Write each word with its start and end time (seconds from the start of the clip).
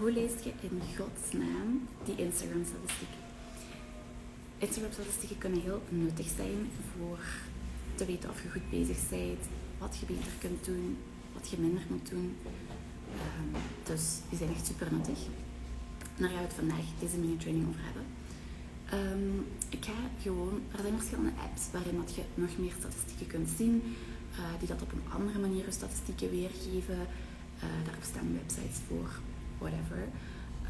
hoe 0.00 0.12
lees 0.12 0.32
je 0.44 0.52
in 0.60 0.80
godsnaam 0.96 1.88
die 2.04 2.16
Instagram-statistieken? 2.16 3.20
Instagram-statistieken 4.58 5.38
kunnen 5.38 5.60
heel 5.60 5.82
nuttig 5.88 6.28
zijn 6.36 6.68
voor 6.90 7.18
te 7.94 8.04
weten 8.04 8.30
of 8.30 8.42
je 8.42 8.50
goed 8.50 8.70
bezig 8.70 9.08
bent, 9.08 9.42
wat 9.78 9.96
je 9.98 10.06
beter 10.06 10.32
kunt 10.38 10.64
doen, 10.64 10.96
wat 11.34 11.50
je 11.50 11.58
minder 11.58 11.82
moet 11.88 12.10
doen. 12.10 12.36
Ehm, 13.16 13.62
dus 13.82 14.04
die 14.28 14.38
zijn 14.38 14.50
echt 14.50 14.66
super 14.66 14.88
nuttig. 14.92 15.18
Daar 16.16 16.28
gaan 16.28 16.38
we 16.38 16.44
het 16.44 16.60
vandaag 16.62 16.86
deze 17.00 17.16
mini-training 17.16 17.68
over 17.68 17.84
hebben. 17.88 18.06
Ehm, 18.96 19.36
ik 19.68 19.84
ga 19.84 19.98
gewoon, 20.22 20.60
er 20.72 20.80
zijn 20.80 20.98
verschillende 20.98 21.40
apps 21.46 21.62
waarin 21.72 21.96
dat 21.96 22.14
je 22.14 22.22
nog 22.34 22.58
meer 22.58 22.74
statistieken 22.78 23.26
kunt 23.26 23.48
zien, 23.56 23.74
uh, 24.32 24.58
die 24.58 24.68
dat 24.68 24.82
op 24.82 24.92
een 24.92 25.12
andere 25.12 25.38
manier 25.38 25.64
statistieken 25.68 26.30
weergeven. 26.30 27.00
Uh, 27.56 27.64
daar 27.86 27.98
bestaan 27.98 28.32
websites 28.32 28.78
voor, 28.86 29.10
whatever. 29.60 30.08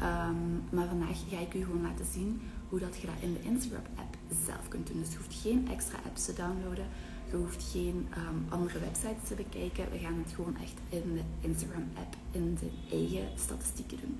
Um, 0.03 0.63
maar 0.69 0.87
vandaag 0.87 1.17
ga 1.29 1.39
ik 1.39 1.53
u 1.53 1.63
gewoon 1.63 1.81
laten 1.81 2.05
zien 2.05 2.41
hoe 2.69 2.79
dat 2.79 2.97
je 2.99 3.07
dat 3.07 3.15
in 3.19 3.33
de 3.33 3.41
Instagram-app 3.41 4.15
zelf 4.45 4.67
kunt 4.67 4.87
doen. 4.87 4.99
Dus 4.99 5.11
je 5.11 5.17
hoeft 5.17 5.41
geen 5.41 5.67
extra 5.71 5.97
apps 6.05 6.25
te 6.25 6.33
downloaden. 6.33 6.85
Je 7.31 7.37
hoeft 7.37 7.71
geen 7.71 8.07
um, 8.17 8.45
andere 8.49 8.79
websites 8.79 9.27
te 9.27 9.35
bekijken. 9.35 9.91
We 9.91 9.97
gaan 9.97 10.17
het 10.23 10.33
gewoon 10.35 10.57
echt 10.57 10.77
in 10.89 11.13
de 11.13 11.47
Instagram-app, 11.47 12.15
in 12.31 12.57
de 12.59 12.95
eigen 12.97 13.27
statistieken 13.35 13.97
doen. 14.01 14.17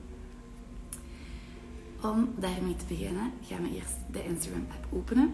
Om 2.11 2.29
daarmee 2.39 2.75
te 2.75 2.85
beginnen 2.87 3.31
gaan 3.43 3.61
we 3.63 3.75
eerst 3.75 3.95
de 4.11 4.23
Instagram-app 4.23 4.87
openen 4.91 5.33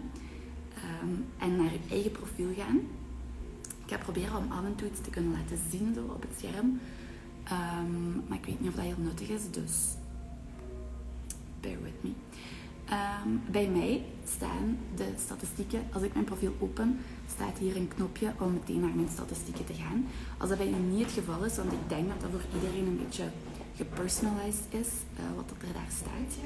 um, 1.01 1.25
en 1.37 1.55
naar 1.55 1.71
je 1.71 1.79
eigen 1.89 2.11
profiel 2.11 2.53
gaan. 2.57 2.77
Ik 3.85 3.93
ga 3.93 3.97
proberen 3.97 4.37
om 4.37 4.51
af 4.51 4.65
en 4.65 4.75
toe 4.75 4.87
iets 4.87 5.01
te 5.01 5.09
kunnen 5.09 5.31
laten 5.31 5.57
zien 5.69 5.93
zo 5.93 6.01
op 6.01 6.21
het 6.21 6.37
scherm. 6.37 6.79
Um, 7.51 8.23
maar 8.27 8.37
ik 8.37 8.45
weet 8.45 8.59
niet 8.59 8.69
of 8.69 8.75
dat 8.75 8.83
heel 8.83 8.95
nuttig 8.97 9.29
is, 9.29 9.41
dus 9.51 9.73
bear 11.61 11.81
with 11.81 12.03
me. 12.03 12.09
Um, 13.25 13.41
bij 13.51 13.67
mij 13.67 14.03
staan 14.25 14.77
de 14.95 15.13
statistieken. 15.25 15.81
Als 15.93 16.03
ik 16.03 16.13
mijn 16.13 16.25
profiel 16.25 16.55
open, 16.59 16.99
staat 17.35 17.57
hier 17.57 17.75
een 17.75 17.87
knopje 17.87 18.31
om 18.39 18.53
meteen 18.53 18.79
naar 18.79 18.95
mijn 18.95 19.09
statistieken 19.09 19.65
te 19.65 19.73
gaan. 19.73 20.05
Als 20.37 20.49
dat 20.49 20.57
bij 20.57 20.69
u 20.69 20.75
niet 20.75 21.05
het 21.05 21.11
geval 21.11 21.43
is, 21.43 21.57
want 21.57 21.71
ik 21.71 21.89
denk 21.89 22.07
dat 22.07 22.21
dat 22.21 22.29
voor 22.31 22.59
iedereen 22.59 22.87
een 22.87 22.99
beetje 23.03 23.23
gepersonalized 23.75 24.65
is, 24.69 24.87
uh, 24.87 25.35
wat 25.35 25.51
er 25.51 25.73
daar 25.73 25.91
staat. 25.91 26.45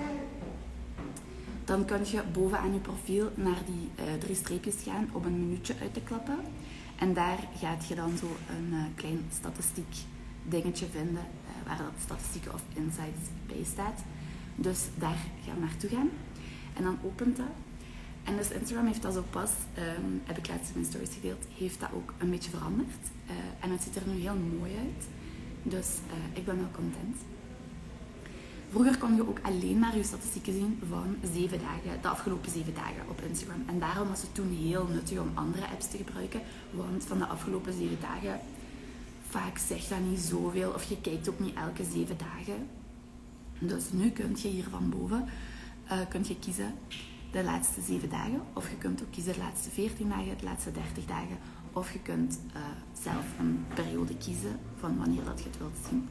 Dan 1.65 1.85
kun 1.85 1.99
je 2.05 2.23
bovenaan 2.33 2.73
je 2.73 2.79
profiel 2.79 3.31
naar 3.35 3.61
die 3.65 4.05
uh, 4.05 4.13
drie 4.19 4.35
streepjes 4.35 4.75
gaan 4.83 5.09
om 5.11 5.25
een 5.25 5.39
minuutje 5.39 5.75
uit 5.81 5.93
te 5.93 6.01
klappen. 6.01 6.37
En 6.95 7.13
daar 7.13 7.47
gaat 7.57 7.87
je 7.87 7.95
dan 7.95 8.17
zo 8.17 8.25
een 8.25 8.73
uh, 8.73 8.83
klein 8.95 9.25
statistiek 9.39 9.95
dingetje 10.43 10.85
vinden 10.91 11.25
waar 11.65 11.77
dat 11.77 11.91
statistieken 12.03 12.53
of 12.53 12.61
insights 12.73 13.29
bij 13.47 13.63
staat. 13.63 13.99
Dus 14.55 14.79
daar 14.95 15.17
gaan 15.45 15.55
we 15.55 15.61
naartoe 15.61 15.89
gaan. 15.89 16.09
En 16.73 16.83
dan 16.83 16.97
opent 17.03 17.37
dat. 17.37 17.45
En 18.23 18.37
dus 18.37 18.51
Instagram 18.51 18.85
heeft 18.85 19.01
dat 19.01 19.13
zo 19.13 19.23
pas, 19.29 19.51
um, 19.77 20.21
heb 20.25 20.37
ik 20.37 20.47
laatst 20.47 20.67
in 20.67 20.79
mijn 20.79 20.91
stories 20.91 21.13
gedeeld, 21.13 21.45
heeft 21.57 21.79
dat 21.79 21.89
ook 21.93 22.13
een 22.17 22.29
beetje 22.29 22.49
veranderd. 22.49 23.03
Uh, 23.25 23.33
en 23.59 23.71
het 23.71 23.81
ziet 23.81 23.95
er 23.95 24.07
nu 24.07 24.19
heel 24.19 24.35
mooi 24.59 24.71
uit. 24.75 25.03
Dus 25.63 25.87
uh, 26.07 26.37
ik 26.37 26.45
ben 26.45 26.57
wel 26.57 26.71
content. 26.71 27.17
Vroeger 28.71 28.97
kon 28.97 29.15
je 29.15 29.27
ook 29.27 29.39
alleen 29.41 29.79
maar 29.79 29.97
je 29.97 30.03
statistieken 30.03 30.53
zien 30.53 30.79
van 30.89 31.15
zeven 31.33 31.59
dagen, 31.59 32.01
de 32.01 32.07
afgelopen 32.07 32.51
zeven 32.51 32.73
dagen 32.73 33.09
op 33.09 33.21
Instagram. 33.21 33.63
En 33.65 33.79
daarom 33.79 34.07
was 34.07 34.21
het 34.21 34.35
toen 34.35 34.57
heel 34.61 34.87
nuttig 34.87 35.19
om 35.19 35.31
andere 35.33 35.67
apps 35.67 35.89
te 35.89 35.97
gebruiken. 35.97 36.41
Want 36.71 37.03
van 37.05 37.17
de 37.17 37.25
afgelopen 37.25 37.73
zeven 37.73 37.97
dagen, 38.01 38.39
vaak 39.31 39.57
zegt 39.57 39.89
dat 39.89 39.99
niet 40.09 40.19
zoveel. 40.19 40.71
Of 40.71 40.83
je 40.83 41.01
kijkt 41.01 41.29
ook 41.29 41.39
niet 41.39 41.55
elke 41.55 41.83
zeven 41.83 42.17
dagen. 42.17 42.67
Dus 43.59 43.91
nu 43.91 44.09
kun 44.09 44.35
je 44.41 44.47
hier 44.47 44.67
van 44.69 44.89
boven 44.89 45.27
uh, 45.91 45.99
kun 46.09 46.23
je 46.27 46.39
kiezen 46.39 46.73
de 47.31 47.43
laatste 47.43 47.81
zeven 47.81 48.09
dagen. 48.09 48.41
Of 48.53 48.69
je 48.69 48.75
kunt 48.75 49.01
ook 49.01 49.11
kiezen 49.11 49.33
de 49.33 49.39
laatste 49.39 49.69
14 49.69 50.09
dagen, 50.09 50.37
de 50.37 50.43
laatste 50.43 50.71
30 50.71 51.05
dagen. 51.05 51.37
Of 51.73 51.93
je 51.93 51.99
kunt 51.99 52.39
uh, 52.55 52.61
zelf 53.01 53.25
een 53.39 53.65
periode 53.73 54.17
kiezen 54.17 54.59
van 54.79 54.97
wanneer 54.97 55.23
dat 55.23 55.39
je 55.39 55.45
het 55.49 55.57
wilt 55.57 55.77
zien. 55.89 56.09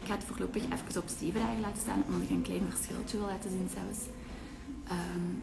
Ik 0.00 0.06
ga 0.06 0.14
het 0.14 0.24
voorlopig 0.24 0.62
even 0.64 1.02
op 1.02 1.08
7 1.18 1.40
dagen 1.40 1.60
laten 1.60 1.80
staan, 1.80 2.02
omdat 2.06 2.22
ik 2.22 2.30
een 2.30 2.42
klein 2.42 2.70
verschiltje 2.70 3.18
wil 3.18 3.26
laten 3.26 3.50
zien 3.50 3.68
zelfs. 3.72 3.98
Um, 4.90 5.42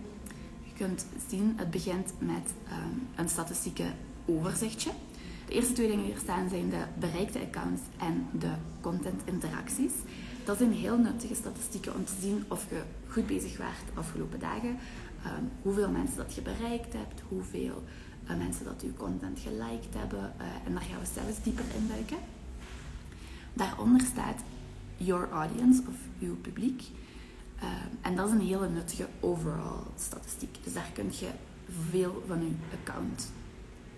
je 0.63 0.73
kunt 0.73 1.05
zien, 1.29 1.53
het 1.55 1.71
begint 1.71 2.13
met 2.19 2.53
um, 2.71 3.07
een 3.15 3.29
statistieke 3.29 3.85
overzichtje. 4.25 4.91
De 5.47 5.53
eerste 5.53 5.73
twee 5.73 5.87
dingen 5.87 6.03
die 6.03 6.13
hier 6.13 6.21
staan 6.21 6.49
zijn 6.49 6.69
de 6.69 6.83
bereikte 6.99 7.39
accounts 7.39 7.81
en 7.97 8.27
de 8.39 8.51
content 8.81 9.21
interacties. 9.25 9.91
Dat 10.45 10.57
zijn 10.57 10.73
heel 10.73 10.97
nuttige 10.97 11.35
statistieken 11.35 11.95
om 11.95 12.05
te 12.05 12.13
zien 12.21 12.43
of 12.47 12.69
je 12.69 12.81
goed 13.07 13.27
bezig 13.27 13.57
was 13.57 13.67
de 13.93 13.99
afgelopen 13.99 14.39
dagen. 14.39 14.69
Um, 14.69 15.49
hoeveel 15.61 15.89
mensen 15.89 16.17
dat 16.17 16.35
je 16.35 16.41
bereikt 16.41 16.93
hebt, 16.93 17.21
hoeveel 17.27 17.83
uh, 18.29 18.37
mensen 18.37 18.65
dat 18.65 18.81
je 18.81 18.93
content 18.93 19.39
geliked 19.39 19.93
hebben. 19.97 20.33
Uh, 20.41 20.45
en 20.65 20.73
daar 20.73 20.81
gaan 20.81 20.99
we 20.99 21.05
zelfs 21.13 21.43
dieper 21.43 21.65
in 21.75 21.87
duiken. 21.87 22.17
Daaronder 23.53 24.01
staat 24.01 24.41
your 24.97 25.29
audience 25.31 25.81
of 25.87 25.95
uw 26.19 26.35
publiek. 26.35 26.81
Uh, 27.63 27.63
en 28.01 28.15
dat 28.15 28.27
is 28.27 28.33
een 28.33 28.47
hele 28.47 28.69
nuttige 28.69 29.07
overall 29.19 29.83
statistiek. 29.95 30.57
Dus 30.63 30.73
daar 30.73 30.91
kun 30.93 31.11
je 31.19 31.29
veel 31.89 32.23
van 32.27 32.39
je 32.39 32.51
account 32.81 33.31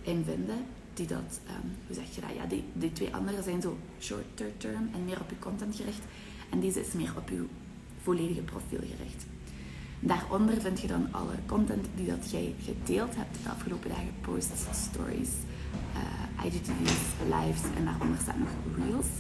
in 0.02 0.24
vinden. 0.26 0.66
Die 1.00 1.08
dat, 1.08 1.40
um, 1.48 1.70
hoe 1.88 1.96
zeg 1.96 2.16
je 2.16 2.22
dat? 2.22 2.30
Ja, 2.36 2.46
die, 2.46 2.64
die 2.74 2.94
twee 2.94 3.16
andere 3.16 3.44
zijn 3.44 3.62
zo 3.62 3.78
shorter 4.00 4.58
term 4.58 4.90
en 4.94 5.06
meer 5.06 5.20
op 5.20 5.30
je 5.30 5.40
content 5.40 5.76
gericht. 5.76 6.04
En 6.50 6.60
deze 6.60 6.80
is 6.80 6.94
meer 6.94 7.14
op 7.18 7.30
uw 7.30 7.48
volledige 8.02 8.42
profiel 8.42 8.80
gericht. 8.80 9.26
Daaronder 10.00 10.62
vind 10.62 10.80
je 10.82 10.88
dan 10.88 11.08
alle 11.12 11.36
content 11.46 11.86
die 11.96 12.08
dat 12.08 12.32
jij 12.32 12.56
gedeeld 12.64 13.16
hebt 13.16 13.44
de 13.44 13.50
afgelopen 13.50 13.90
dagen. 13.90 14.14
Posts, 14.22 14.62
stories, 14.72 15.30
uh, 15.96 16.46
IGTV's, 16.46 17.02
lives 17.36 17.64
en 17.78 17.86
daaronder 17.86 18.20
staan 18.22 18.40
nog 18.40 18.54
reels. 18.78 19.12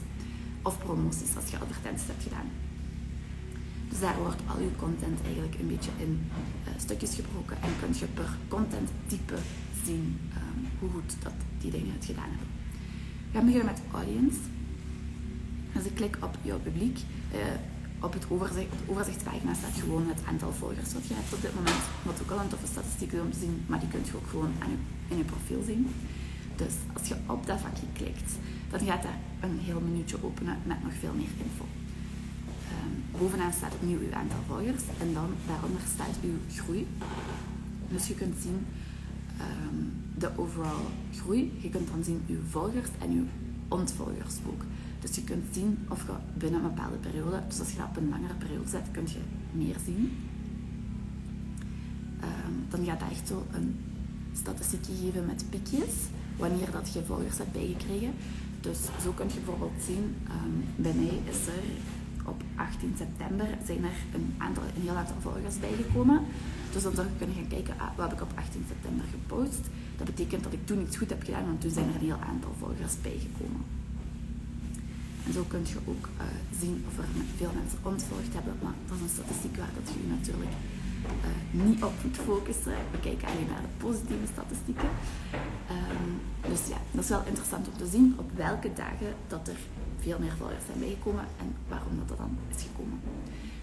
Of 0.62 0.78
promoties 0.78 1.36
als 1.36 1.50
je 1.52 1.60
advertenties 1.60 2.08
hebt 2.08 2.24
gedaan. 2.24 2.50
Dus 3.90 4.00
daar 4.00 4.18
wordt 4.18 4.42
al 4.48 4.58
uw 4.58 4.76
content 4.78 5.20
eigenlijk 5.26 5.56
een 5.60 5.68
beetje 5.68 5.92
in 5.98 6.32
uh, 6.32 6.70
stukjes 6.78 7.16
gebroken. 7.16 7.58
En 7.62 7.72
kun 7.80 7.94
je 8.00 8.06
per 8.06 8.38
content 8.48 8.90
type 9.08 9.38
zien 9.86 10.20
um, 10.38 10.49
hoe 10.80 10.90
goed 10.90 11.16
dat 11.24 11.34
die 11.62 11.72
dingen 11.72 11.94
het 11.94 12.06
gedaan 12.06 12.30
hebben. 12.30 12.48
We 13.32 13.38
gaan 13.38 13.46
beginnen 13.46 13.74
met 13.74 13.82
audience. 13.92 14.40
Als 15.76 15.86
ik 15.86 15.96
klik 15.96 16.18
op 16.22 16.38
jouw 16.42 16.60
publiek, 16.60 16.98
uh, 17.34 17.40
op 18.00 18.14
het 18.14 18.26
overzicht, 18.88 19.22
staat 19.60 19.80
gewoon 19.80 20.08
het 20.08 20.22
aantal 20.28 20.54
volgers 20.54 20.94
wat 20.94 21.08
je 21.08 21.14
hebt 21.14 21.34
op 21.34 21.42
dit 21.42 21.56
moment. 21.56 21.84
Wat 22.04 22.22
ook 22.22 22.32
al 22.32 22.40
een 22.40 22.48
toffe 22.48 22.68
statistiek 22.68 23.12
is 23.12 23.20
om 23.20 23.32
te 23.32 23.40
zien, 23.40 23.64
maar 23.68 23.80
die 23.80 23.90
kunt 23.90 24.08
je 24.08 24.16
ook 24.16 24.30
gewoon 24.30 24.54
aan 24.60 24.70
je, 24.70 24.78
in 25.08 25.18
je 25.18 25.24
profiel 25.24 25.64
zien. 25.66 25.88
Dus 26.56 26.74
als 26.94 27.08
je 27.08 27.16
op 27.26 27.46
dat 27.46 27.60
vakje 27.60 27.88
klikt, 27.94 28.32
dan 28.70 28.80
gaat 28.80 29.04
daar 29.04 29.20
een 29.40 29.60
heel 29.60 29.82
minuutje 29.82 30.24
openen 30.24 30.58
met 30.64 30.84
nog 30.84 30.94
veel 31.00 31.14
meer 31.14 31.34
info. 31.46 31.66
Um, 32.72 33.20
bovenaan 33.20 33.54
staat 33.54 33.74
opnieuw 33.74 34.00
uw 34.00 34.14
aantal 34.14 34.44
volgers 34.48 34.84
en 35.00 35.14
dan 35.14 35.30
daaronder 35.48 35.82
staat 35.94 36.16
uw 36.24 36.38
groei. 36.62 36.88
Dus 37.90 38.08
je 38.08 38.14
kunt 38.14 38.36
zien 38.42 38.66
um, 39.42 39.94
de 40.20 40.30
overall 40.36 40.86
groei. 41.16 41.52
Je 41.62 41.70
kunt 41.70 41.88
dan 41.88 42.04
zien 42.04 42.22
uw 42.28 42.40
volgers 42.50 42.90
en 43.00 43.12
uw 43.12 43.26
ontvolgers 43.68 44.36
ook. 44.48 44.62
Dus 45.00 45.16
je 45.16 45.24
kunt 45.24 45.46
zien 45.52 45.78
of 45.90 46.06
je 46.06 46.14
binnen 46.38 46.64
een 46.64 46.74
bepaalde 46.74 46.98
periode, 46.98 47.42
dus 47.48 47.60
als 47.60 47.72
je 47.72 47.78
dat 47.78 47.88
op 47.88 47.98
een 47.98 48.10
langere 48.10 48.34
periode 48.34 48.70
zet, 48.70 48.92
kun 48.92 49.08
je 49.08 49.20
meer 49.52 49.76
zien. 49.86 50.12
Um, 52.24 52.66
dan 52.70 52.86
gaat 52.86 53.00
dat 53.00 53.10
echt 53.10 53.28
zo 53.28 53.46
een 53.52 53.76
statistiekje 54.34 54.94
geven 54.96 55.26
met 55.26 55.46
piekjes, 55.50 55.94
wanneer 56.38 56.72
dat 56.72 56.94
je 56.94 57.06
volgers 57.06 57.38
hebt 57.38 57.52
bijgekregen. 57.52 58.14
Dus 58.62 58.80
zo 59.04 59.12
kun 59.12 59.28
je 59.28 59.34
bijvoorbeeld 59.34 59.84
zien, 59.86 60.16
um, 60.28 60.64
bij 60.76 60.94
mij 60.94 61.20
is 61.26 61.48
er 61.48 61.64
op 62.26 62.42
18 62.56 62.94
september 62.98 63.48
zijn 63.66 63.84
er 63.84 63.98
een, 64.14 64.34
aantal, 64.38 64.64
heel 64.84 64.96
aantal 64.96 65.16
volgers 65.20 65.60
bijgekomen. 65.60 66.20
Dus 66.74 66.84
dan 66.84 66.96
zou 66.96 67.08
je 67.08 67.18
kunnen 67.18 67.36
gaan 67.36 67.48
kijken, 67.48 67.74
ah, 67.78 67.98
wat 67.98 68.12
ik 68.12 68.22
op 68.22 68.32
18 68.36 68.66
september 68.68 69.06
gepost? 69.12 69.64
Dat 70.00 70.08
betekent 70.14 70.44
dat 70.44 70.54
ik 70.54 70.66
toen 70.66 70.82
iets 70.86 70.98
goed 70.98 71.10
heb 71.10 71.24
gedaan, 71.24 71.46
want 71.46 71.62
toen 71.62 71.76
zijn 71.78 71.88
er 71.90 71.96
een 71.96 72.10
heel 72.10 72.24
aantal 72.32 72.54
volgers 72.60 72.96
bijgekomen. 73.02 73.64
En 75.26 75.34
zo 75.34 75.44
kun 75.48 75.64
je 75.74 75.80
ook 75.86 76.06
uh, 76.08 76.24
zien 76.62 76.76
of 76.88 76.98
er 76.98 77.10
veel 77.38 77.54
mensen 77.60 77.80
ontvolgd 77.92 78.34
hebben. 78.38 78.56
Maar 78.64 78.78
dat 78.88 78.98
is 78.98 79.04
een 79.04 79.18
statistiek 79.18 79.56
waar 79.62 79.74
dat 79.80 79.88
je 79.94 80.00
natuurlijk 80.18 80.56
uh, 81.28 81.64
niet 81.66 81.84
op 81.84 81.96
moet 82.04 82.18
focussen. 82.30 82.78
We 82.94 83.00
kijken 83.08 83.28
alleen 83.28 83.50
naar 83.54 83.66
de 83.68 83.76
positieve 83.86 84.28
statistieken. 84.36 84.90
Um, 85.76 86.10
dus 86.52 86.62
ja, 86.74 86.80
dat 86.92 87.04
is 87.04 87.10
wel 87.10 87.26
interessant 87.32 87.68
om 87.68 87.78
te 87.78 87.88
zien 87.96 88.08
op 88.24 88.30
welke 88.46 88.72
dagen 88.74 89.12
dat 89.28 89.48
er 89.48 89.60
veel 90.06 90.20
meer 90.20 90.36
volgers 90.38 90.66
zijn 90.66 90.80
bijgekomen 90.80 91.26
en 91.42 91.50
waarom 91.68 91.94
dat, 92.08 92.18
dan 92.18 92.38
is 92.56 92.62
gekomen. 92.70 93.00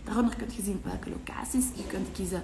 Daaronder 0.04 0.36
kun 0.36 0.46
je 0.56 0.62
zien 0.62 0.80
welke 0.90 1.10
locaties. 1.16 1.66
Je 1.74 1.86
kunt 1.86 2.08
kiezen 2.12 2.42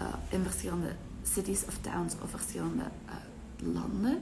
uh, 0.00 0.06
in 0.28 0.42
verschillende 0.42 0.90
cities 1.34 1.64
of 1.66 1.78
towns 1.80 2.14
of 2.22 2.30
verschillende 2.30 2.84
landen. 3.62 4.18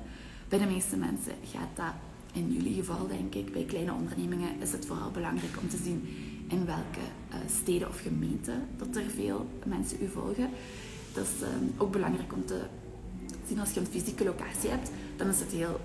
Bij 0.49 0.59
de 0.59 0.67
meeste 0.67 0.97
mensen 0.97 1.33
gaat 1.53 1.77
dat 1.77 1.93
in 2.33 2.53
jullie 2.53 2.75
geval 2.75 3.07
denk 3.07 3.35
ik, 3.35 3.53
bij 3.53 3.65
kleine 3.65 3.93
ondernemingen 3.93 4.61
is 4.61 4.73
het 4.73 4.87
vooral 4.87 5.11
belangrijk 5.11 5.57
om 5.61 5.69
te 5.69 5.77
zien 5.77 6.09
in 6.49 6.67
welke 6.67 7.05
uh, 7.31 7.37
steden 7.61 7.89
of 7.89 8.01
gemeenten 8.01 8.69
dat 8.77 8.97
er 8.97 9.11
veel 9.11 9.47
mensen 9.67 10.03
u 10.03 10.09
volgen. 10.09 10.49
Dat 11.13 11.25
is 11.25 11.43
um, 11.43 11.73
ook 11.77 11.93
belangrijk 11.93 12.33
om 12.33 12.47
te 12.47 12.61
zien 13.49 13.61
als 13.61 13.71
je 13.71 13.81
een 13.81 13.87
fysieke 13.87 14.25
locatie 14.25 14.71
hebt, 14.71 14.91
dan 15.17 15.29
is 15.29 15.41
het 15.41 15.53
heel, 15.53 15.81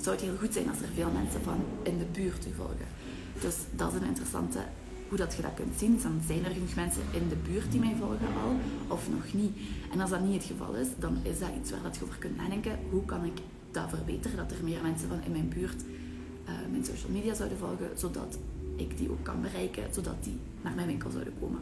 zou 0.00 0.16
het 0.16 0.24
heel 0.24 0.36
goed 0.36 0.52
zijn 0.52 0.68
als 0.68 0.80
er 0.80 0.88
veel 0.94 1.10
mensen 1.10 1.42
van 1.42 1.64
in 1.82 1.98
de 1.98 2.06
buurt 2.12 2.46
u 2.46 2.54
volgen. 2.54 2.86
Dus 3.40 3.56
dat 3.70 3.92
is 3.92 4.00
een 4.00 4.06
interessante 4.06 4.58
hoe 5.14 5.26
dat 5.26 5.34
je 5.34 5.42
dat 5.42 5.54
kunt 5.54 5.78
zien. 5.78 5.98
Dan 6.02 6.20
zijn 6.26 6.44
er 6.44 6.50
genoeg 6.50 6.74
mensen 6.74 7.02
in 7.12 7.28
de 7.28 7.36
buurt 7.48 7.70
die 7.70 7.80
mij 7.80 7.94
volgen 7.98 8.32
al, 8.42 8.52
of 8.94 9.08
nog 9.10 9.32
niet. 9.32 9.56
En 9.92 10.00
als 10.00 10.10
dat 10.10 10.20
niet 10.20 10.34
het 10.34 10.44
geval 10.52 10.74
is, 10.74 10.88
dan 10.98 11.16
is 11.22 11.38
dat 11.38 11.48
iets 11.60 11.70
waar 11.70 11.82
dat 11.82 11.96
je 11.96 12.04
over 12.04 12.18
kunt 12.18 12.36
nadenken. 12.36 12.78
Hoe 12.90 13.04
kan 13.04 13.24
ik 13.24 13.38
dat 13.70 13.88
verbeteren, 13.88 14.36
dat 14.36 14.50
er 14.50 14.64
meer 14.64 14.82
mensen 14.82 15.08
van 15.08 15.22
in 15.24 15.32
mijn 15.32 15.48
buurt 15.48 15.82
uh, 15.82 16.50
mijn 16.70 16.84
social 16.84 17.12
media 17.12 17.34
zouden 17.34 17.58
volgen, 17.58 17.90
zodat 17.96 18.38
ik 18.76 18.98
die 18.98 19.10
ook 19.10 19.22
kan 19.22 19.40
bereiken, 19.40 19.84
zodat 19.90 20.24
die 20.24 20.36
naar 20.62 20.74
mijn 20.74 20.86
winkel 20.86 21.10
zouden 21.10 21.34
komen. 21.40 21.60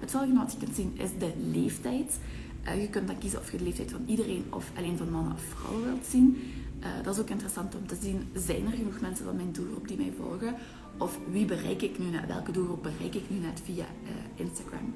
Het 0.00 0.10
volgende 0.10 0.38
wat 0.38 0.52
je 0.52 0.58
kunt 0.58 0.76
zien 0.76 0.92
is 0.96 1.10
de 1.18 1.32
leeftijd. 1.52 2.18
Uh, 2.64 2.80
je 2.80 2.88
kunt 2.88 3.06
dan 3.06 3.18
kiezen 3.18 3.38
of 3.38 3.50
je 3.52 3.58
de 3.58 3.64
leeftijd 3.64 3.90
van 3.90 4.04
iedereen 4.06 4.44
of 4.50 4.70
alleen 4.76 4.96
van 4.96 5.10
mannen 5.10 5.32
of 5.32 5.42
vrouwen 5.42 5.84
wilt 5.84 6.06
zien. 6.06 6.36
Uh, 6.82 6.88
dat 7.02 7.14
is 7.14 7.20
ook 7.20 7.30
interessant 7.30 7.74
om 7.74 7.86
te 7.86 7.96
zien, 8.00 8.28
zijn 8.34 8.66
er 8.66 8.72
genoeg 8.72 9.00
mensen 9.00 9.24
van 9.24 9.36
mijn 9.36 9.52
doelgroep 9.52 9.88
die 9.88 9.96
mij 9.96 10.12
volgen? 10.18 10.54
Of 10.98 11.18
wie 11.30 11.44
bereik 11.44 11.82
ik 11.82 11.98
nu 11.98 12.06
net, 12.06 12.26
welke 12.26 12.52
doelgroep 12.52 12.82
bereik 12.82 13.14
ik 13.14 13.30
nu 13.30 13.36
net 13.38 13.60
via 13.64 13.84
uh, 14.04 14.10
Instagram? 14.34 14.94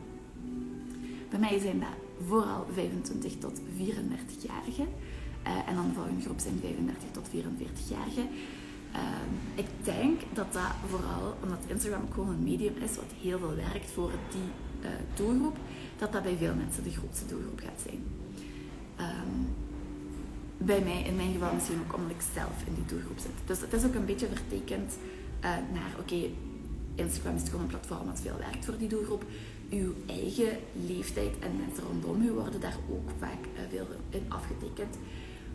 Bij 1.31 1.39
mij 1.39 1.59
zijn 1.59 1.81
dat 1.81 1.89
vooral 2.27 2.67
25 2.73 3.33
tot 3.39 3.61
34-jarigen. 3.61 4.89
en 5.67 5.75
dan 5.75 5.89
de 5.89 5.95
volgende 5.95 6.21
groep 6.21 6.39
zijn 6.39 6.59
35 6.61 7.11
tot 7.11 7.29
44-jarigen. 7.29 8.29
Ehm, 8.93 9.33
ik 9.55 9.67
denk 9.83 10.21
dat 10.33 10.53
dat 10.53 10.73
vooral, 10.89 11.35
omdat 11.43 11.59
Instagram 11.67 12.13
gewoon 12.13 12.29
een 12.29 12.43
medium 12.43 12.77
is 12.77 12.97
wat 12.97 13.13
heel 13.21 13.39
veel 13.39 13.55
werkt 13.55 13.91
voor 13.91 14.11
die 14.31 14.91
doelgroep, 15.15 15.57
dat 15.99 16.13
dat 16.13 16.23
bij 16.23 16.37
veel 16.37 16.55
mensen 16.55 16.83
de 16.83 16.91
grootste 16.91 17.27
doelgroep 17.27 17.61
gaat 17.61 17.81
zijn. 17.87 18.03
Um, 19.01 19.66
bij 20.59 20.81
mij, 20.81 21.03
in 21.03 21.17
mijn 21.17 21.33
geval 21.33 21.55
misschien 21.55 21.81
ook 21.87 21.95
omdat 21.97 22.11
ik 22.11 22.23
zelf 22.35 22.57
in 22.67 22.75
die 22.75 22.85
doelgroep 22.87 23.19
zit. 23.19 23.31
Dus 23.45 23.61
het 23.61 23.73
is 23.73 23.85
ook 23.85 23.95
een 23.95 24.05
beetje 24.05 24.27
vertekend 24.27 24.93
uh, 25.45 25.51
naar, 25.73 25.93
oké, 26.01 26.29
Instagram 26.95 27.37
is 27.37 27.43
gewoon 27.43 27.61
een 27.61 27.67
platform 27.67 28.07
dat 28.07 28.21
veel 28.21 28.39
werkt 28.39 28.65
voor 28.65 28.79
die 28.79 28.89
doelgroep. 28.89 29.25
Uw 29.71 29.95
eigen 30.07 30.59
leeftijd 30.87 31.33
en 31.41 31.57
mensen 31.57 31.85
rondom 31.85 32.23
u 32.23 32.33
worden 32.33 32.61
daar 32.61 32.77
ook 32.91 33.11
vaak 33.19 33.43
uh, 33.55 33.61
veel 33.71 33.87
in 34.11 34.25
afgetekend. 34.29 34.97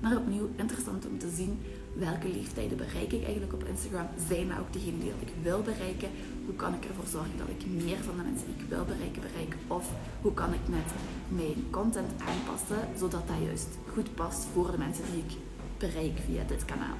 Maar 0.02 0.18
opnieuw, 0.18 0.50
interessant 0.56 1.08
om 1.08 1.18
te 1.18 1.30
zien 1.30 1.60
welke 1.94 2.28
leeftijden 2.28 2.78
bereik 2.78 3.12
ik 3.12 3.24
eigenlijk 3.24 3.54
op 3.54 3.64
Instagram. 3.64 4.08
Zijn 4.28 4.48
dat 4.48 4.60
ook 4.60 4.74
degenen 4.74 5.00
die 5.00 5.10
ik 5.10 5.34
wil 5.42 5.62
bereiken? 5.62 6.10
Hoe 6.46 6.56
kan 6.56 6.74
ik 6.74 6.86
ervoor 6.86 7.08
zorgen 7.08 7.38
dat 7.38 7.48
ik 7.48 7.66
meer 7.86 7.98
van 8.04 8.18
de 8.18 8.24
mensen 8.24 8.48
die 8.48 8.64
ik 8.64 8.70
wil 8.70 8.86
bereiken 8.86 9.22
bereik? 9.22 9.56
Of 9.68 9.86
hoe 10.22 10.34
kan 10.34 10.54
ik 10.54 10.68
net 10.68 10.90
mijn 11.28 11.70
content 11.70 12.12
aanpassen 12.30 12.98
zodat 12.98 13.28
dat 13.28 13.36
juist 13.46 13.68
goed 13.94 14.16
past 14.16 14.46
voor 14.54 14.72
de 14.72 14.78
mensen 14.78 15.04
die 15.12 15.24
ik 15.28 15.38
bereik 15.78 16.18
via 16.26 16.44
dit 16.44 16.66
kanaal? 16.66 16.98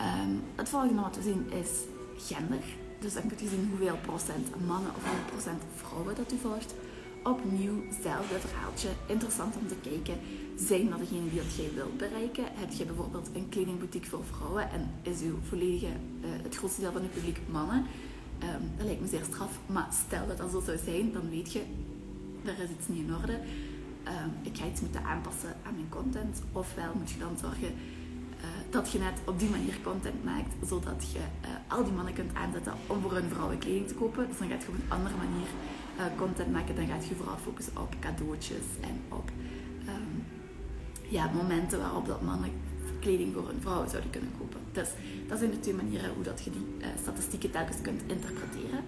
Um, 0.00 0.42
het 0.54 0.68
volgende 0.68 1.02
wat 1.02 1.16
we 1.16 1.22
zien 1.22 1.52
is 1.62 1.70
gender. 2.18 2.64
Dus 3.00 3.12
dan 3.12 3.26
kun 3.26 3.36
je 3.40 3.48
zien 3.48 3.68
hoeveel 3.70 3.96
procent 4.02 4.66
mannen 4.66 4.90
of 4.96 5.02
hoeveel 5.04 5.30
procent 5.32 5.62
vrouwen 5.74 6.14
dat 6.14 6.32
u 6.32 6.36
volgt. 6.36 6.74
Opnieuw, 7.22 7.82
hetzelfde 7.88 8.38
verhaaltje. 8.38 8.88
Interessant 9.06 9.56
om 9.56 9.68
te 9.68 9.74
kijken 9.82 10.18
zijn 10.66 10.90
dat 10.90 10.98
degene 10.98 11.30
die 11.30 11.40
dat 11.42 11.54
jij 11.56 11.70
wilt 11.74 11.96
bereiken? 11.96 12.44
Heb 12.54 12.72
je 12.72 12.84
bijvoorbeeld 12.84 13.28
een 13.32 13.48
kledingboutique 13.48 14.10
voor 14.10 14.24
vrouwen 14.24 14.70
en 14.70 14.90
is 15.02 15.20
uw 15.20 15.38
volledige, 15.48 15.86
uh, 15.86 16.28
het 16.42 16.56
grootste 16.56 16.80
deel 16.80 16.92
van 16.92 17.02
het 17.02 17.12
publiek 17.12 17.38
mannen? 17.50 17.86
Um, 18.42 18.70
dat 18.76 18.86
lijkt 18.86 19.00
me 19.00 19.08
zeer 19.08 19.24
straf, 19.24 19.58
maar 19.66 19.88
stel 20.06 20.26
dat 20.26 20.38
dat 20.38 20.50
zo 20.50 20.60
zou 20.60 20.78
zijn, 20.84 21.12
dan 21.12 21.30
weet 21.30 21.52
je, 21.52 21.62
er 22.44 22.58
is 22.58 22.70
iets 22.70 22.88
niet 22.88 23.06
in 23.06 23.14
orde. 23.14 23.32
Um, 23.32 24.32
ik 24.42 24.58
ga 24.58 24.66
iets 24.66 24.80
moeten 24.80 25.04
aanpassen 25.04 25.56
aan 25.66 25.74
mijn 25.74 25.88
content. 25.88 26.42
Ofwel 26.52 26.92
moet 26.98 27.10
je 27.10 27.18
dan 27.18 27.38
zorgen 27.40 27.72
uh, 27.72 28.44
dat 28.70 28.92
je 28.92 28.98
net 28.98 29.18
op 29.24 29.38
die 29.38 29.50
manier 29.50 29.76
content 29.82 30.24
maakt, 30.24 30.54
zodat 30.68 31.04
je 31.12 31.18
uh, 31.18 31.48
al 31.66 31.84
die 31.84 31.92
mannen 31.92 32.14
kunt 32.14 32.34
aanzetten 32.34 32.74
om 32.86 33.00
voor 33.00 33.12
hun 33.12 33.30
vrouwen 33.30 33.58
kleding 33.58 33.88
te 33.88 33.94
kopen. 33.94 34.28
Dus 34.28 34.38
dan 34.38 34.48
gaat 34.48 34.62
je 34.62 34.68
op 34.68 34.74
een 34.74 34.92
andere 34.96 35.16
manier 35.16 35.48
content 36.16 36.52
maken. 36.52 36.74
Dan 36.76 36.86
gaat 36.86 37.06
je 37.06 37.14
vooral 37.14 37.36
focussen 37.36 37.76
op 37.76 37.94
cadeautjes 38.00 38.66
en 38.80 38.96
op 39.08 39.30
ja, 41.10 41.30
momenten 41.34 41.78
waarop 41.78 42.06
dat 42.06 42.22
mannen 42.22 42.50
kleding 43.00 43.34
voor 43.34 43.46
hun 43.46 43.60
vrouwen 43.60 43.90
zouden 43.90 44.10
kunnen 44.10 44.30
kopen. 44.38 44.60
Dus 44.72 44.88
dat 45.28 45.38
zijn 45.38 45.50
de 45.50 45.60
twee 45.60 45.74
manieren 45.74 46.14
hoe 46.14 46.24
dat 46.24 46.42
je 46.44 46.50
die 46.50 46.66
uh, 46.78 46.86
statistieken 47.02 47.50
telkens 47.50 47.80
kunt 47.82 48.02
interpreteren. 48.06 48.84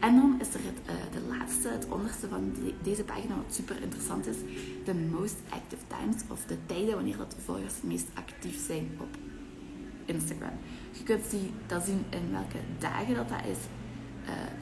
En 0.00 0.16
dan 0.16 0.36
is 0.40 0.54
er 0.54 0.60
het, 0.62 0.78
uh, 0.86 1.12
de 1.12 1.36
laatste, 1.36 1.68
het 1.68 1.86
onderste 1.88 2.28
van 2.28 2.52
de, 2.54 2.74
deze 2.82 3.04
pagina, 3.04 3.36
wat 3.36 3.54
super 3.54 3.82
interessant 3.82 4.26
is. 4.26 4.36
De 4.84 4.94
most 4.94 5.36
active 5.48 5.82
times, 5.86 6.22
of 6.28 6.44
de 6.44 6.56
tijden 6.66 6.94
wanneer 6.94 7.16
dat 7.16 7.30
de 7.30 7.40
volgers 7.44 7.74
het 7.74 7.82
meest 7.82 8.08
actief 8.14 8.66
zijn 8.66 8.90
op 9.00 9.16
Instagram. 10.04 10.58
Je 10.92 11.02
kunt 11.02 11.30
die, 11.30 11.50
dat 11.66 11.84
zien 11.84 12.04
in 12.10 12.30
welke 12.30 12.58
dagen 12.78 13.14
dat, 13.14 13.28
dat 13.28 13.44
is. 13.50 13.58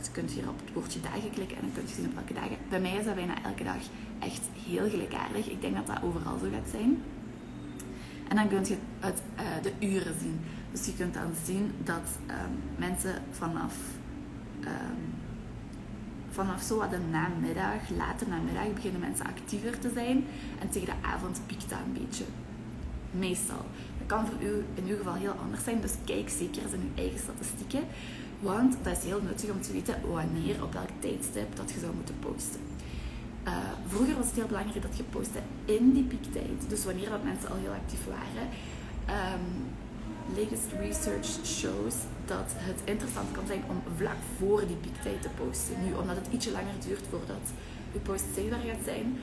Je 0.03 0.11
kunt 0.13 0.31
hier 0.31 0.49
op 0.49 0.61
het 0.65 0.75
woordje 0.75 1.01
dagen 1.01 1.31
klikken 1.31 1.57
en 1.57 1.63
dan 1.63 1.73
kun 1.73 1.83
je 1.87 1.95
zien 1.95 2.07
op 2.07 2.15
welke 2.15 2.35
dagen. 2.35 2.57
Bij 2.69 2.81
mij 2.81 2.97
is 2.97 3.05
dat 3.05 3.15
bijna 3.15 3.43
elke 3.43 3.65
dag 3.65 3.83
echt 4.19 4.43
heel 4.67 4.89
gelijkaardig. 4.89 5.51
Ik 5.51 5.61
denk 5.61 5.77
dat 5.77 5.87
dat 5.87 6.03
overal 6.03 6.39
zo 6.39 6.47
gaat 6.53 6.71
zijn. 6.71 7.03
En 8.29 8.37
dan 8.37 8.49
kun 8.49 8.65
je 8.65 8.77
het, 9.01 9.23
uh, 9.37 9.43
de 9.63 9.87
uren 9.87 10.15
zien. 10.21 10.41
Dus 10.73 10.87
je 10.87 10.95
kunt 10.95 11.15
dan 11.15 11.33
zien 11.45 11.73
dat 11.85 12.07
um, 12.29 12.63
mensen 12.77 13.23
vanaf, 13.31 13.77
um, 14.61 15.15
vanaf 16.31 16.63
zo 16.63 16.89
de 16.89 16.99
namiddag, 17.11 17.91
late 17.97 18.29
namiddag, 18.29 18.73
beginnen 18.75 19.01
mensen 19.01 19.27
actiever 19.27 19.79
te 19.79 19.91
zijn. 19.95 20.25
En 20.61 20.69
tegen 20.71 20.87
de 20.87 21.09
avond 21.09 21.41
piekt 21.47 21.71
dat 21.71 21.79
een 21.87 22.05
beetje. 22.05 22.25
Meestal. 23.11 23.65
Dat 23.99 24.07
kan 24.07 24.27
voor 24.27 24.43
u 24.43 24.65
in 24.75 24.87
uw 24.87 24.97
geval 24.97 25.15
heel 25.15 25.35
anders 25.43 25.65
zijn. 25.65 25.81
Dus 25.81 25.95
kijk 26.05 26.29
zeker 26.29 26.63
eens 26.63 26.73
in 26.73 26.91
uw 26.95 27.03
eigen 27.03 27.19
statistieken. 27.19 27.81
Want 28.45 28.77
dat 28.83 28.97
is 28.97 29.05
heel 29.05 29.23
nuttig 29.23 29.51
om 29.51 29.61
te 29.61 29.73
weten 29.73 29.97
wanneer, 30.11 30.63
op 30.63 30.73
welk 30.73 30.95
tijdstip 30.99 31.57
dat 31.57 31.73
je 31.73 31.81
zou 31.81 31.95
moeten 31.95 32.19
posten. 32.19 32.61
Uh, 33.47 33.57
vroeger 33.87 34.17
was 34.17 34.27
het 34.27 34.35
heel 34.35 34.47
belangrijk 34.47 34.83
dat 34.83 34.97
je 34.97 35.03
postte 35.03 35.39
in 35.65 35.93
die 35.93 36.05
piektijd. 36.05 36.59
Dus 36.69 36.85
wanneer 36.85 37.11
dat 37.11 37.25
mensen 37.25 37.49
al 37.51 37.57
heel 37.57 37.77
actief 37.83 38.05
waren. 38.17 38.47
Um, 39.19 39.47
latest 40.37 40.69
research 40.81 41.47
shows 41.47 41.95
dat 42.25 42.49
het 42.69 42.81
interessant 42.85 43.33
kan 43.33 43.47
zijn 43.47 43.63
om 43.69 43.83
vlak 43.97 44.21
voor 44.39 44.67
die 44.67 44.77
piektijd 44.77 45.23
te 45.23 45.29
posten. 45.29 45.75
Nu, 45.85 45.95
omdat 45.95 46.17
het 46.17 46.29
ietsje 46.33 46.51
langer 46.51 46.79
duurt 46.87 47.07
voordat 47.11 47.45
je 47.93 47.99
post 47.99 48.25
zichtbaar 48.35 48.61
gaat 48.61 48.85
zijn 48.85 49.19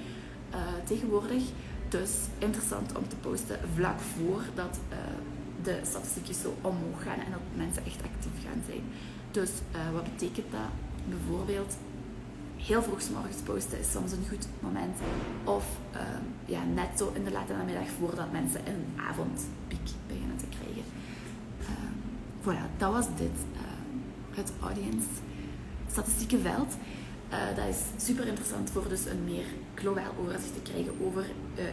uh, 0.54 0.58
tegenwoordig. 0.84 1.44
Dus 1.90 2.12
interessant 2.38 2.98
om 2.98 3.08
te 3.08 3.16
posten 3.16 3.60
vlak 3.76 4.00
voor 4.00 4.42
dat 4.56 4.80
uh, 4.90 4.98
de 5.64 5.80
statistieken 5.84 6.34
zo 6.34 6.56
omhoog 6.62 7.04
gaan 7.04 7.20
en 7.20 7.32
dat 7.32 7.42
mensen 7.56 7.86
echt 7.86 8.02
actief 8.04 8.44
gaan 8.46 8.62
zijn. 8.66 8.84
Dus 9.32 9.52
wat 9.94 10.04
betekent 10.04 10.52
dat? 10.52 10.72
Bijvoorbeeld 11.10 11.74
heel 12.66 12.84
vroeg 12.84 13.10
morgens 13.10 13.42
posten 13.44 13.80
is 13.80 13.92
soms 13.92 14.12
een 14.12 14.26
goed 14.30 14.48
moment. 14.60 14.98
Of 15.44 15.66
uh, 15.96 16.02
ja, 16.46 16.64
net 16.64 16.98
zo 16.98 17.12
in 17.16 17.24
de 17.24 17.32
late 17.32 17.54
namiddag 17.54 17.88
voordat 18.00 18.32
mensen 18.32 18.62
een 18.68 18.86
avondpiek 19.10 19.88
beginnen 20.08 20.38
te 20.38 20.46
krijgen. 20.50 20.84
Uh, 21.62 21.68
voilà, 22.44 22.78
dat 22.78 22.92
was 22.92 23.06
dit. 23.16 23.38
Uh, 23.54 23.60
het 24.38 24.52
audience 24.62 25.08
statistiekenveld. 25.92 26.74
Uh, 27.32 27.56
dat 27.56 27.68
is 27.68 28.06
super 28.06 28.28
interessant 28.28 28.70
voor 28.70 28.90
dus 28.90 29.06
een 29.06 29.24
meer 29.24 29.46
globaal 29.76 30.14
overzicht 30.20 30.54
te 30.54 30.72
krijgen 30.72 30.94
over 31.02 31.26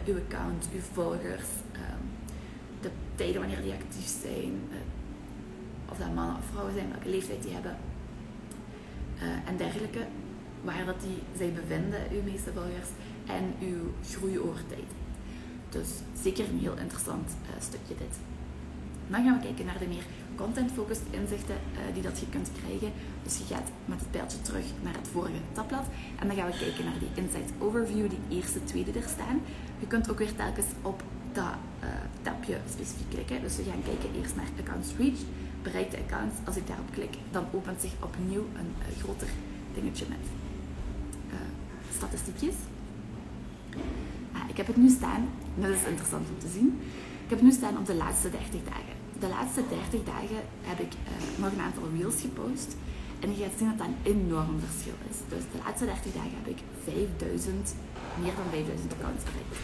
uw 0.06 0.16
account, 0.26 0.68
uw 0.74 0.80
volgers, 0.92 1.48
ehm, 1.67 1.67
tijden 3.18 3.40
wanneer 3.40 3.62
die 3.62 3.72
actief 3.72 4.08
zijn, 4.22 4.52
uh, 4.70 4.76
of 5.90 5.98
dat 5.98 6.14
mannen 6.14 6.36
of 6.36 6.44
vrouwen 6.50 6.74
zijn, 6.74 6.90
welke 6.90 7.08
leeftijd 7.08 7.42
die 7.42 7.52
hebben 7.52 7.76
en 9.44 9.56
dergelijke 9.56 10.06
waar 10.64 10.84
dat 10.86 11.00
die 11.00 11.18
zich 11.38 11.54
bevinden, 11.54 12.00
uw 12.12 12.22
meeste 12.22 12.52
volgers, 12.52 12.90
en 13.26 13.44
uw 13.60 13.82
groei 14.10 14.38
over 14.38 14.66
tijd. 14.66 14.90
Dus 15.68 15.88
zeker 16.22 16.44
een 16.48 16.58
heel 16.58 16.76
interessant 16.76 17.28
uh, 17.42 17.62
stukje 17.62 17.94
dit. 17.98 18.14
Dan 19.08 19.24
gaan 19.24 19.38
we 19.38 19.44
kijken 19.44 19.66
naar 19.66 19.78
de 19.78 19.86
meer 19.86 20.06
content-focused 20.36 21.06
inzichten 21.10 21.56
die 21.94 22.02
dat 22.02 22.18
je 22.18 22.28
kunt 22.28 22.50
krijgen. 22.60 22.92
Dus 23.22 23.38
je 23.38 23.54
gaat 23.54 23.70
met 23.84 24.00
het 24.00 24.10
pijltje 24.10 24.40
terug 24.42 24.64
naar 24.82 24.94
het 24.94 25.08
vorige 25.08 25.40
tabblad. 25.52 25.86
En 26.20 26.26
dan 26.26 26.36
gaan 26.36 26.50
we 26.50 26.58
kijken 26.58 26.84
naar 26.84 26.98
die 26.98 27.22
Insights 27.22 27.52
Overview, 27.58 28.08
die 28.08 28.38
eerste, 28.38 28.64
tweede 28.64 28.92
er 28.92 29.08
staan. 29.08 29.40
Je 29.80 29.86
kunt 29.86 30.10
ook 30.10 30.18
weer 30.18 30.34
telkens 30.34 30.66
op 30.82 31.02
dat 31.38 31.54
uh, 31.82 31.88
tabje 32.22 32.56
specifiek 32.74 33.10
klikken. 33.14 33.38
Dus 33.44 33.56
we 33.56 33.64
gaan 33.70 33.82
kijken 33.90 34.08
eerst 34.18 34.36
naar 34.36 34.50
Accounts 34.60 34.88
Reach, 34.98 35.20
bereikte 35.62 35.96
accounts. 36.04 36.36
Als 36.48 36.56
ik 36.60 36.66
daarop 36.66 36.90
klik, 36.96 37.14
dan 37.30 37.44
opent 37.56 37.80
zich 37.80 37.94
opnieuw 38.08 38.46
een 38.60 38.70
groter 39.02 39.30
dingetje 39.74 40.06
met 40.08 40.24
statistiekjes. 41.98 42.54
Ah, 44.36 44.48
ik 44.52 44.56
heb 44.56 44.66
het 44.66 44.76
nu 44.76 44.88
staan, 44.88 45.22
dat 45.54 45.70
is 45.70 45.84
interessant 45.92 46.26
om 46.32 46.38
te 46.38 46.50
zien. 46.56 46.68
Ik 47.24 47.30
heb 47.32 47.38
het 47.38 47.48
nu 47.48 47.52
staan 47.60 47.76
op 47.78 47.86
de 47.86 47.94
laatste 47.94 48.30
30 48.30 48.48
dagen. 48.72 48.96
de 49.24 49.28
laatste 49.28 49.62
30 49.68 50.04
dagen 50.14 50.40
heb 50.70 50.78
ik 50.86 50.92
uh, 50.94 51.42
nog 51.42 51.52
een 51.52 51.66
aantal 51.68 51.86
reels 51.96 52.20
gepost. 52.26 52.70
En 53.20 53.28
je 53.30 53.42
gaat 53.42 53.58
zien 53.58 53.68
dat 53.68 53.78
dat 53.78 53.86
een 53.86 54.02
enorm 54.14 54.56
verschil 54.66 54.98
is. 55.10 55.16
Dus 55.32 55.44
de 55.52 55.58
laatste 55.64 55.84
30 55.84 56.12
dagen 56.20 56.36
heb 56.40 56.48
ik 56.54 56.60
5000, 56.84 57.74
meer 58.22 58.34
dan 58.40 58.48
5000 58.50 58.92
accounts 58.96 59.24
bereikt. 59.28 59.56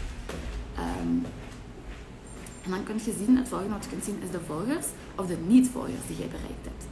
Um, 0.83 1.13
en 2.65 2.71
dan 2.71 2.83
kun 2.83 2.95
je 2.95 3.15
zien, 3.25 3.37
het 3.37 3.47
volgende 3.47 3.73
wat 3.73 3.83
je 3.83 3.89
kunt 3.89 4.03
zien 4.03 4.19
is 4.25 4.31
de 4.31 4.43
volgers 4.51 4.87
of 5.15 5.25
de 5.27 5.37
niet-volgers 5.37 6.05
die 6.07 6.17
jij 6.17 6.27
bereikt 6.27 6.65
hebt. 6.69 6.85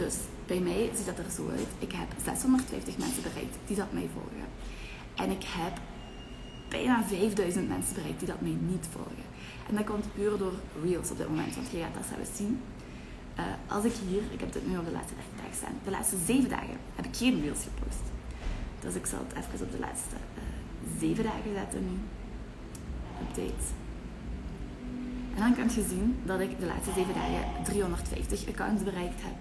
Dus 0.00 0.14
bij 0.46 0.60
mij 0.60 0.90
ziet 0.96 1.06
dat 1.06 1.18
er 1.18 1.30
zo 1.30 1.48
uit. 1.58 1.70
Ik 1.78 1.92
heb 1.92 2.08
650 2.24 2.98
mensen 2.98 3.22
bereikt 3.22 3.56
die 3.66 3.76
dat 3.76 3.92
mij 3.92 4.08
volgen. 4.14 4.48
En 5.22 5.30
ik 5.30 5.44
heb 5.46 5.74
bijna 6.68 7.04
5000 7.04 7.68
mensen 7.68 7.94
bereikt 7.94 8.18
die 8.18 8.28
dat 8.28 8.40
mij 8.40 8.56
niet 8.70 8.86
volgen. 8.90 9.26
En 9.68 9.74
dat 9.74 9.84
komt 9.84 10.14
puur 10.14 10.38
door 10.38 10.56
Reels 10.84 11.10
op 11.10 11.18
dit 11.18 11.28
moment, 11.28 11.54
want 11.54 11.70
je 11.70 11.78
gaat 11.78 11.94
dat 11.94 12.10
zelfs 12.14 12.36
zien. 12.36 12.60
Uh, 13.38 13.44
als 13.76 13.84
ik 13.84 13.94
hier, 14.08 14.22
ik 14.30 14.40
heb 14.40 14.52
dit 14.52 14.66
nu 14.66 14.78
op 14.78 14.84
de 14.84 14.96
laatste 14.98 15.14
30 15.14 15.36
dagen 15.40 15.56
staan, 15.60 15.76
de 15.84 15.90
laatste 15.90 16.16
7 16.26 16.48
dagen 16.48 16.76
heb 16.94 17.06
ik 17.06 17.16
geen 17.16 17.40
Reels 17.42 17.62
gepost. 17.68 18.04
Dus 18.80 18.94
ik 18.94 19.06
zal 19.06 19.18
het 19.26 19.32
even 19.38 19.66
op 19.66 19.72
de 19.72 19.78
laatste 19.78 20.16
uh, 20.16 20.42
eh, 20.94 21.00
7 21.00 21.24
dagen 21.24 21.52
zetten 21.54 21.82
nu. 21.90 21.96
Update. 23.22 23.66
En 25.38 25.44
dan 25.44 25.54
kan 25.54 25.74
je 25.74 25.88
zien 25.88 26.16
dat 26.24 26.40
ik 26.40 26.60
de 26.60 26.66
laatste 26.66 26.92
7 26.94 27.14
dagen 27.14 27.64
350 27.64 28.48
accounts 28.48 28.82
bereikt 28.82 29.22
heb. 29.22 29.36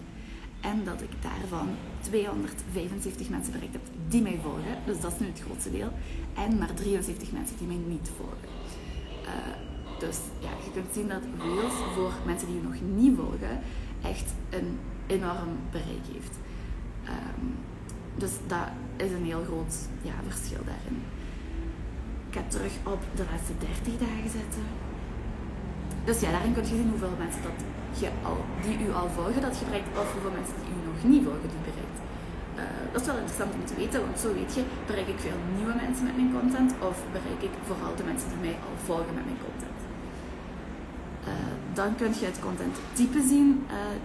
En 0.61 0.83
dat 0.83 1.01
ik 1.01 1.09
daarvan 1.21 1.67
275 2.01 3.29
mensen 3.29 3.51
bereikt 3.51 3.73
heb 3.73 3.81
die 4.07 4.21
mij 4.21 4.39
volgen. 4.43 4.75
Dus 4.85 5.01
dat 5.01 5.13
is 5.13 5.19
nu 5.19 5.27
het 5.27 5.41
grootste 5.45 5.71
deel. 5.71 5.91
En 6.33 6.57
maar 6.57 6.73
73 6.73 7.31
mensen 7.31 7.57
die 7.57 7.67
mij 7.67 7.81
niet 7.87 8.09
volgen. 8.17 8.49
Uh, 9.23 9.29
dus 9.99 10.17
ja, 10.39 10.49
je 10.65 10.71
kunt 10.73 10.93
zien 10.93 11.07
dat 11.07 11.23
Reels 11.37 11.77
voor 11.95 12.13
mensen 12.25 12.47
die 12.47 12.55
je 12.55 12.67
nog 12.67 12.79
niet 12.95 13.15
volgen 13.15 13.59
echt 14.03 14.29
een 14.49 14.79
enorm 15.07 15.51
bereik 15.71 16.05
heeft. 16.13 16.35
Um, 17.09 17.55
dus 18.15 18.31
dat 18.47 18.67
is 18.97 19.11
een 19.11 19.25
heel 19.25 19.43
groot 19.43 19.75
ja, 20.01 20.15
verschil 20.27 20.63
daarin. 20.65 20.97
Ik 22.29 22.33
ga 22.33 22.43
terug 22.47 22.73
op 22.83 23.01
de 23.15 23.23
laatste 23.31 23.53
30 23.59 24.07
dagen 24.07 24.31
zetten. 24.39 24.86
Dus 26.07 26.19
ja, 26.23 26.29
daarin 26.35 26.53
kun 26.53 26.63
je 26.63 26.75
zien 26.81 26.91
hoeveel 26.93 27.15
mensen 27.25 27.41
dat 27.49 27.57
je 28.01 28.09
al, 28.29 28.37
die 28.65 28.77
u 28.85 28.87
al 28.99 29.09
volgen 29.17 29.41
dat 29.47 29.55
je 29.59 29.65
bereikt, 29.69 29.89
of 30.01 30.07
hoeveel 30.13 30.35
mensen 30.39 30.55
die 30.61 30.73
u 30.77 30.79
nog 30.89 30.99
niet 31.11 31.23
volgen 31.27 31.49
die 31.53 31.63
bereikt. 31.69 31.99
Uh, 32.01 32.61
dat 32.91 33.01
is 33.01 33.07
wel 33.11 33.21
interessant 33.21 33.51
om 33.57 33.65
te 33.69 33.75
weten, 33.81 33.99
want 34.05 34.17
zo 34.23 34.29
weet 34.39 34.53
je, 34.57 34.61
bereik 34.89 35.09
ik 35.15 35.19
veel 35.27 35.39
nieuwe 35.57 35.75
mensen 35.83 36.03
met 36.09 36.15
mijn 36.19 36.33
content 36.37 36.71
of 36.89 36.97
bereik 37.17 37.41
ik 37.49 37.53
vooral 37.67 37.93
de 37.99 38.05
mensen 38.09 38.29
die 38.31 38.41
mij 38.47 38.55
al 38.67 38.75
volgen 38.89 39.13
met 39.19 39.25
mijn 39.29 39.41
content. 39.47 39.79
Uh, 41.29 41.53
dan 41.79 41.89
kun 41.99 42.11
je 42.19 42.25
het 42.31 42.39
content 42.47 42.75
type 42.97 43.21
zien 43.31 43.49
uh, 43.57 43.97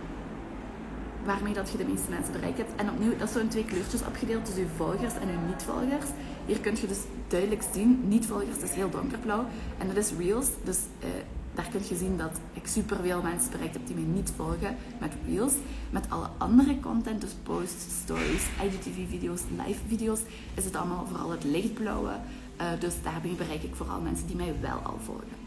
waarmee 1.30 1.54
dat 1.60 1.68
je 1.72 1.78
de 1.82 1.88
meeste 1.92 2.10
mensen 2.16 2.32
bereikt 2.38 2.58
hebt. 2.62 2.74
En 2.80 2.86
opnieuw, 2.94 3.14
dat 3.20 3.28
is 3.28 3.34
zo 3.34 3.44
in 3.46 3.54
twee 3.54 3.68
kleurtjes 3.70 4.02
opgedeeld, 4.10 4.44
dus 4.46 4.58
uw 4.64 4.72
volgers 4.80 5.14
en 5.22 5.28
uw 5.34 5.42
niet-volgers. 5.50 6.08
Hier 6.48 6.60
kun 6.64 6.74
je 6.80 6.86
dus 6.92 7.02
duidelijk 7.34 7.62
zien, 7.74 7.90
niet-volgers 8.14 8.58
is 8.66 8.74
heel 8.80 8.90
donkerblauw 8.98 9.44
en 9.78 9.86
dat 9.90 9.96
is 10.04 10.10
Reels, 10.18 10.48
dus 10.70 10.80
daar 11.54 11.68
kun 11.70 11.80
je 11.88 11.96
zien 11.96 12.16
dat 12.16 12.40
ik 12.52 12.66
superveel 12.66 13.22
mensen 13.22 13.50
bereikt 13.50 13.74
heb 13.74 13.86
die 13.86 13.96
mij 13.96 14.04
niet 14.04 14.32
volgen 14.36 14.76
met 15.00 15.12
Reels. 15.26 15.52
Met 15.90 16.06
alle 16.08 16.28
andere 16.38 16.80
content, 16.80 17.20
dus 17.20 17.34
posts, 17.42 17.84
stories, 18.02 18.44
IGTV-video's, 18.62 19.40
live-video's, 19.66 20.20
is 20.54 20.64
het 20.64 20.76
allemaal 20.76 21.06
vooral 21.06 21.30
het 21.30 21.44
lichtblauwe. 21.44 22.10
Uh, 22.60 22.66
dus 22.78 22.94
daarmee 23.02 23.34
bereik 23.34 23.62
ik 23.62 23.74
vooral 23.74 24.00
mensen 24.00 24.26
die 24.26 24.36
mij 24.36 24.54
wel 24.60 24.78
al 24.78 24.98
volgen. 25.04 25.40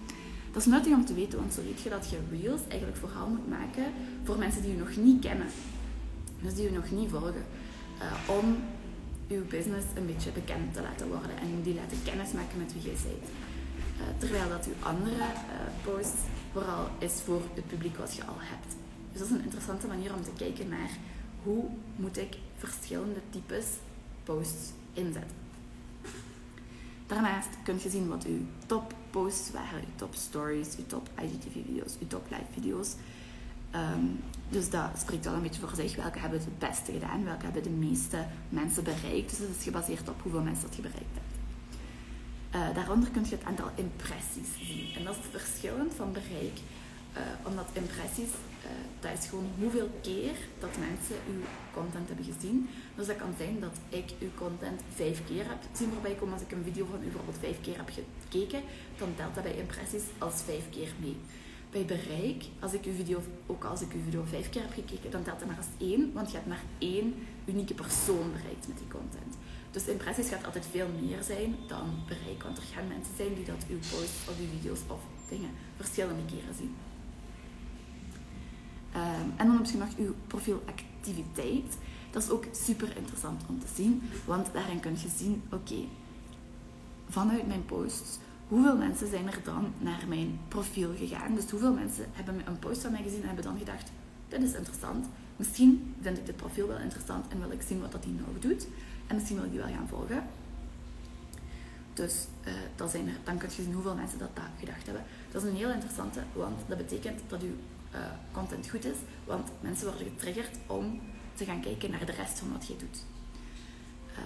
Dat 0.51 0.61
is 0.61 0.71
nuttig 0.71 0.93
om 0.93 1.05
te 1.05 1.13
weten, 1.13 1.39
want 1.39 1.53
zo 1.53 1.61
weet 1.63 1.81
je 1.81 1.89
dat 1.89 2.09
je 2.09 2.17
Reels 2.31 2.61
eigenlijk 2.67 2.99
vooral 2.99 3.27
moet 3.27 3.49
maken 3.49 3.85
voor 4.23 4.37
mensen 4.37 4.61
die 4.61 4.71
je 4.71 4.77
nog 4.77 4.95
niet 4.95 5.21
kennen. 5.21 5.47
Dus 6.41 6.53
die 6.53 6.63
je 6.63 6.71
nog 6.71 6.91
niet 6.91 7.09
volgen. 7.09 7.45
Uh, 8.01 8.35
om 8.39 8.57
uw 9.27 9.45
business 9.49 9.85
een 9.95 10.05
beetje 10.05 10.31
bekend 10.31 10.73
te 10.73 10.81
laten 10.81 11.07
worden 11.07 11.37
en 11.37 11.61
die 11.63 11.73
laten 11.73 11.97
kennismaken 12.03 12.57
met 12.57 12.73
wie 12.73 12.81
jij 12.81 12.97
bent. 13.03 13.44
Eh, 13.99 14.05
terwijl 14.17 14.49
dat 14.49 14.65
uw 14.65 14.83
andere 14.83 15.15
uh, 15.15 15.83
post 15.83 16.15
vooral 16.51 16.89
is 16.97 17.13
voor 17.25 17.41
het 17.53 17.67
publiek 17.67 17.97
wat 17.97 18.15
je 18.15 18.25
al 18.25 18.37
hebt. 18.37 18.75
Dus 19.11 19.19
dat 19.19 19.29
is 19.29 19.35
een 19.35 19.43
interessante 19.43 19.87
manier 19.87 20.13
om 20.13 20.23
te 20.23 20.31
kijken 20.37 20.69
naar 20.69 20.89
hoe 21.43 21.63
moet 21.95 22.17
ik 22.17 22.37
verschillende 22.57 23.19
types 23.29 23.65
posts 24.23 24.71
inzetten. 24.93 25.43
Daarnaast 27.07 27.49
kun 27.63 27.79
je 27.81 27.89
zien 27.89 28.07
wat 28.07 28.25
uw 28.25 28.39
top 28.65 28.93
posts 29.09 29.51
waren, 29.51 29.79
uw 29.79 29.95
top 29.95 30.15
stories, 30.15 30.75
uw 30.77 30.85
top 30.85 31.09
IGTV-video's, 31.21 31.97
uw 31.99 32.07
top 32.07 32.25
live-video's. 32.29 32.95
Um, 33.75 34.19
dus 34.49 34.69
dat 34.69 34.89
spreekt 34.99 35.25
wel 35.25 35.33
een 35.33 35.41
beetje 35.41 35.61
voor 35.61 35.75
zich. 35.75 35.95
Welke 35.95 36.19
hebben 36.19 36.39
het 36.39 36.59
beste 36.59 36.91
gedaan? 36.91 37.23
Welke 37.23 37.43
hebben 37.43 37.63
de 37.63 37.69
meeste 37.69 38.25
mensen 38.49 38.83
bereikt? 38.83 39.29
Dus 39.29 39.39
dat 39.39 39.49
is 39.57 39.63
gebaseerd 39.63 40.09
op 40.09 40.21
hoeveel 40.21 40.41
mensen 40.41 40.67
dat 40.67 40.75
je 40.75 40.81
bereikt 40.81 41.13
hebt. 41.13 41.34
Uh, 42.55 42.75
daaronder 42.75 43.09
kun 43.09 43.23
je 43.23 43.35
het 43.35 43.43
aantal 43.43 43.69
impressies 43.75 44.51
zien. 44.67 44.95
En 44.97 45.03
dat 45.03 45.15
is 45.15 45.39
verschillend 45.39 45.93
van 45.93 46.11
bereik. 46.11 46.57
Uh, 47.17 47.21
omdat 47.47 47.65
impressies, 47.73 48.33
uh, 48.63 48.69
dat 48.99 49.11
is 49.19 49.29
gewoon 49.29 49.49
hoeveel 49.59 49.89
keer 50.01 50.35
dat 50.59 50.77
mensen 50.87 51.15
uw 51.33 51.41
content 51.73 52.07
hebben 52.07 52.25
gezien. 52.33 52.69
Dus 52.95 53.07
dat 53.07 53.15
kan 53.15 53.33
zijn 53.37 53.59
dat 53.59 53.75
ik 53.89 54.07
uw 54.19 54.33
content 54.35 54.81
vijf 54.93 55.25
keer 55.25 55.45
heb 55.47 55.61
zien 55.71 55.91
voorbij 55.91 56.15
komen. 56.15 56.33
Als 56.33 56.43
ik 56.43 56.51
een 56.51 56.63
video 56.63 56.85
van 56.85 56.99
u 56.99 57.03
bijvoorbeeld 57.03 57.37
vijf 57.39 57.61
keer 57.61 57.77
heb 57.77 57.89
gekeken, 58.23 58.61
dan 58.97 59.09
telt 59.15 59.35
dat 59.35 59.43
bij 59.43 59.57
impressies 59.57 60.03
als 60.17 60.41
vijf 60.45 60.69
keer 60.69 60.91
mee. 60.99 61.17
Bij 61.71 61.85
bereik, 61.85 62.43
als 62.59 62.73
ik 62.73 62.85
uw 62.85 62.95
video, 62.95 63.21
ook 63.45 63.63
als 63.63 63.81
ik 63.81 63.93
uw 63.93 64.03
video 64.03 64.23
vijf 64.29 64.49
keer 64.49 64.61
heb 64.61 64.73
gekeken, 64.73 65.11
dan 65.11 65.23
telt 65.23 65.39
dat 65.39 65.47
maar 65.47 65.57
als 65.57 65.89
één, 65.89 66.13
want 66.13 66.27
je 66.31 66.35
hebt 66.35 66.47
maar 66.47 66.63
één 66.77 67.15
unieke 67.45 67.73
persoon 67.73 68.31
bereikt 68.31 68.67
met 68.67 68.77
die 68.77 68.87
content. 68.87 69.33
Dus 69.75 69.85
impressies 69.85 70.29
gaat 70.29 70.45
altijd 70.45 70.67
veel 70.71 70.87
meer 71.01 71.23
zijn 71.23 71.55
dan 71.67 71.87
bereik. 72.07 72.43
Want 72.43 72.57
er 72.57 72.63
gaan 72.73 72.87
mensen 72.87 73.15
zijn 73.15 73.33
die 73.33 73.45
dat 73.45 73.65
uw 73.69 73.77
posts 73.77 74.29
of 74.29 74.39
uw 74.39 74.47
video's 74.57 74.79
of 74.87 74.99
dingen 75.29 75.49
verschillende 75.75 76.25
keren 76.25 76.55
zien. 76.57 76.75
Um, 78.95 79.33
en 79.37 79.47
dan 79.47 79.57
heb 79.57 79.65
je 79.65 79.77
nog 79.77 79.97
uw 79.97 80.13
profielactiviteit. 80.27 81.77
Dat 82.11 82.23
is 82.23 82.29
ook 82.29 82.45
super 82.51 82.97
interessant 82.97 83.41
om 83.49 83.59
te 83.59 83.67
zien, 83.75 84.01
want 84.25 84.53
daarin 84.53 84.79
kun 84.79 84.91
je 84.91 85.09
zien, 85.17 85.43
oké, 85.51 85.79
vanuit 87.09 87.47
mijn 87.47 87.65
posts, 87.65 88.17
hoeveel 88.47 88.77
mensen 88.77 89.09
zijn 89.09 89.27
er 89.27 89.39
dan 89.43 89.73
naar 89.77 90.03
mijn 90.07 90.39
profiel 90.47 90.91
gegaan? 90.97 91.35
Dus 91.35 91.49
hoeveel 91.49 91.73
mensen 91.73 92.05
hebben 92.11 92.41
een 92.45 92.59
post 92.59 92.81
van 92.81 92.91
mij 92.91 93.03
gezien 93.03 93.21
en 93.21 93.27
hebben 93.27 93.43
dan 93.43 93.57
gedacht, 93.57 93.91
dit 94.27 94.41
is 94.41 94.53
interessant. 94.53 95.05
Misschien 95.35 95.95
vind 96.01 96.17
ik 96.17 96.25
dit 96.25 96.35
profiel 96.35 96.67
wel 96.67 96.79
interessant 96.79 97.25
en 97.27 97.39
wil 97.39 97.51
ik 97.51 97.61
zien 97.61 97.81
wat 97.81 97.91
dat 97.91 98.03
hij 98.03 98.13
nog 98.13 98.39
doet. 98.39 98.67
En 99.07 99.15
misschien 99.15 99.35
wil 99.35 99.45
ik 99.45 99.51
die 99.51 99.59
wel 99.59 99.69
gaan 99.69 99.87
volgen. 99.87 100.23
Dus 101.93 102.25
uh, 102.47 102.53
dat 102.75 102.91
zijn 102.91 103.07
er, 103.07 103.15
dan 103.23 103.37
kun 103.37 103.49
je 103.55 103.61
zien 103.63 103.73
hoeveel 103.73 103.95
mensen 103.95 104.19
dat, 104.19 104.35
dat 104.35 104.45
gedacht 104.59 104.85
hebben. 104.85 105.03
Dat 105.31 105.43
is 105.43 105.49
een 105.49 105.55
heel 105.55 105.71
interessante, 105.71 106.19
want 106.33 106.59
dat 106.67 106.77
betekent 106.77 107.21
dat 107.27 107.41
uw 107.41 107.55
uh, 107.93 107.99
content 108.31 108.69
goed 108.69 108.85
is. 108.85 108.97
Want 109.25 109.49
mensen 109.61 109.87
worden 109.87 110.07
getriggerd 110.07 110.57
om 110.67 111.01
te 111.33 111.45
gaan 111.45 111.61
kijken 111.61 111.91
naar 111.91 112.05
de 112.05 112.11
rest 112.11 112.39
van 112.39 112.51
wat 112.51 112.67
je 112.67 112.75
doet. 112.77 113.03
Uh, 114.11 114.17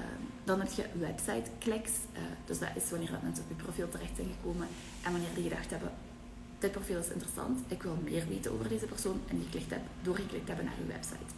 dan 0.43 0.59
heb 0.59 0.71
je 0.71 0.85
website 0.99 1.49
clicks. 1.59 1.91
Uh, 2.13 2.19
dus 2.45 2.59
dat 2.59 2.69
is 2.75 2.89
wanneer 2.89 3.19
mensen 3.23 3.43
op 3.43 3.49
je 3.49 3.63
profiel 3.63 3.89
terecht 3.89 4.15
zijn 4.15 4.27
gekomen 4.37 4.67
en 5.03 5.11
wanneer 5.11 5.33
die 5.33 5.43
gedacht 5.43 5.69
hebben, 5.69 5.91
dit 6.59 6.71
profiel 6.71 6.99
is 6.99 7.09
interessant, 7.09 7.59
ik 7.67 7.83
wil 7.83 7.97
meer 8.03 8.27
weten 8.27 8.51
over 8.51 8.69
deze 8.69 8.85
persoon 8.85 9.19
en 9.27 9.35
die 9.35 9.45
geklikt 9.45 9.69
hebben, 9.69 9.89
doorgeklikt 10.01 10.47
hebben 10.47 10.65
naar 10.65 10.77
je 10.77 10.93
website 10.93 11.33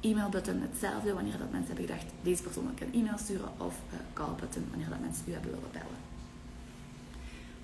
e-mailbutton 0.00 0.60
hetzelfde 0.60 1.14
wanneer 1.14 1.38
dat 1.38 1.50
mensen 1.50 1.76
hebben 1.76 1.86
gedacht, 1.86 2.12
deze 2.22 2.42
persoon 2.42 2.68
een 2.78 2.94
e-mail 2.94 3.18
sturen, 3.18 3.48
of 3.56 3.74
uh, 3.92 3.98
call-button 4.12 4.66
wanneer 4.70 4.88
dat 4.88 5.00
mensen 5.00 5.24
u 5.28 5.32
hebben 5.32 5.50
willen 5.50 5.70
bellen. 5.72 6.04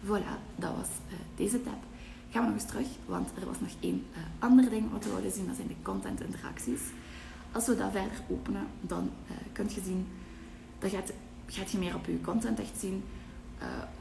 Voilà, 0.04 0.38
dat 0.56 0.76
was 0.76 0.88
uh, 1.08 1.14
deze 1.36 1.62
tab. 1.62 1.78
Gaan 2.30 2.42
we 2.42 2.50
nog 2.50 2.60
eens 2.60 2.70
terug, 2.70 2.88
want 3.06 3.28
er 3.40 3.46
was 3.46 3.60
nog 3.60 3.70
één 3.80 4.04
uh, 4.12 4.18
ander 4.38 4.70
ding 4.70 4.90
wat 4.90 5.04
we 5.04 5.10
wilden 5.10 5.32
zien, 5.32 5.46
dat 5.46 5.56
zijn 5.56 5.68
de 5.68 5.82
content 5.82 6.20
interacties. 6.20 6.80
Als 7.52 7.66
we 7.66 7.76
dat 7.76 7.90
verder 7.92 8.20
openen, 8.28 8.66
dan 8.80 9.10
kun 9.52 9.68
je 9.74 9.80
zien, 9.84 10.06
dan 10.78 10.90
gaat, 10.90 11.12
gaat 11.46 11.70
je 11.70 11.78
meer 11.78 11.94
op 11.94 12.06
je 12.06 12.20
content 12.20 12.60
echt 12.60 12.78
zien 12.78 13.02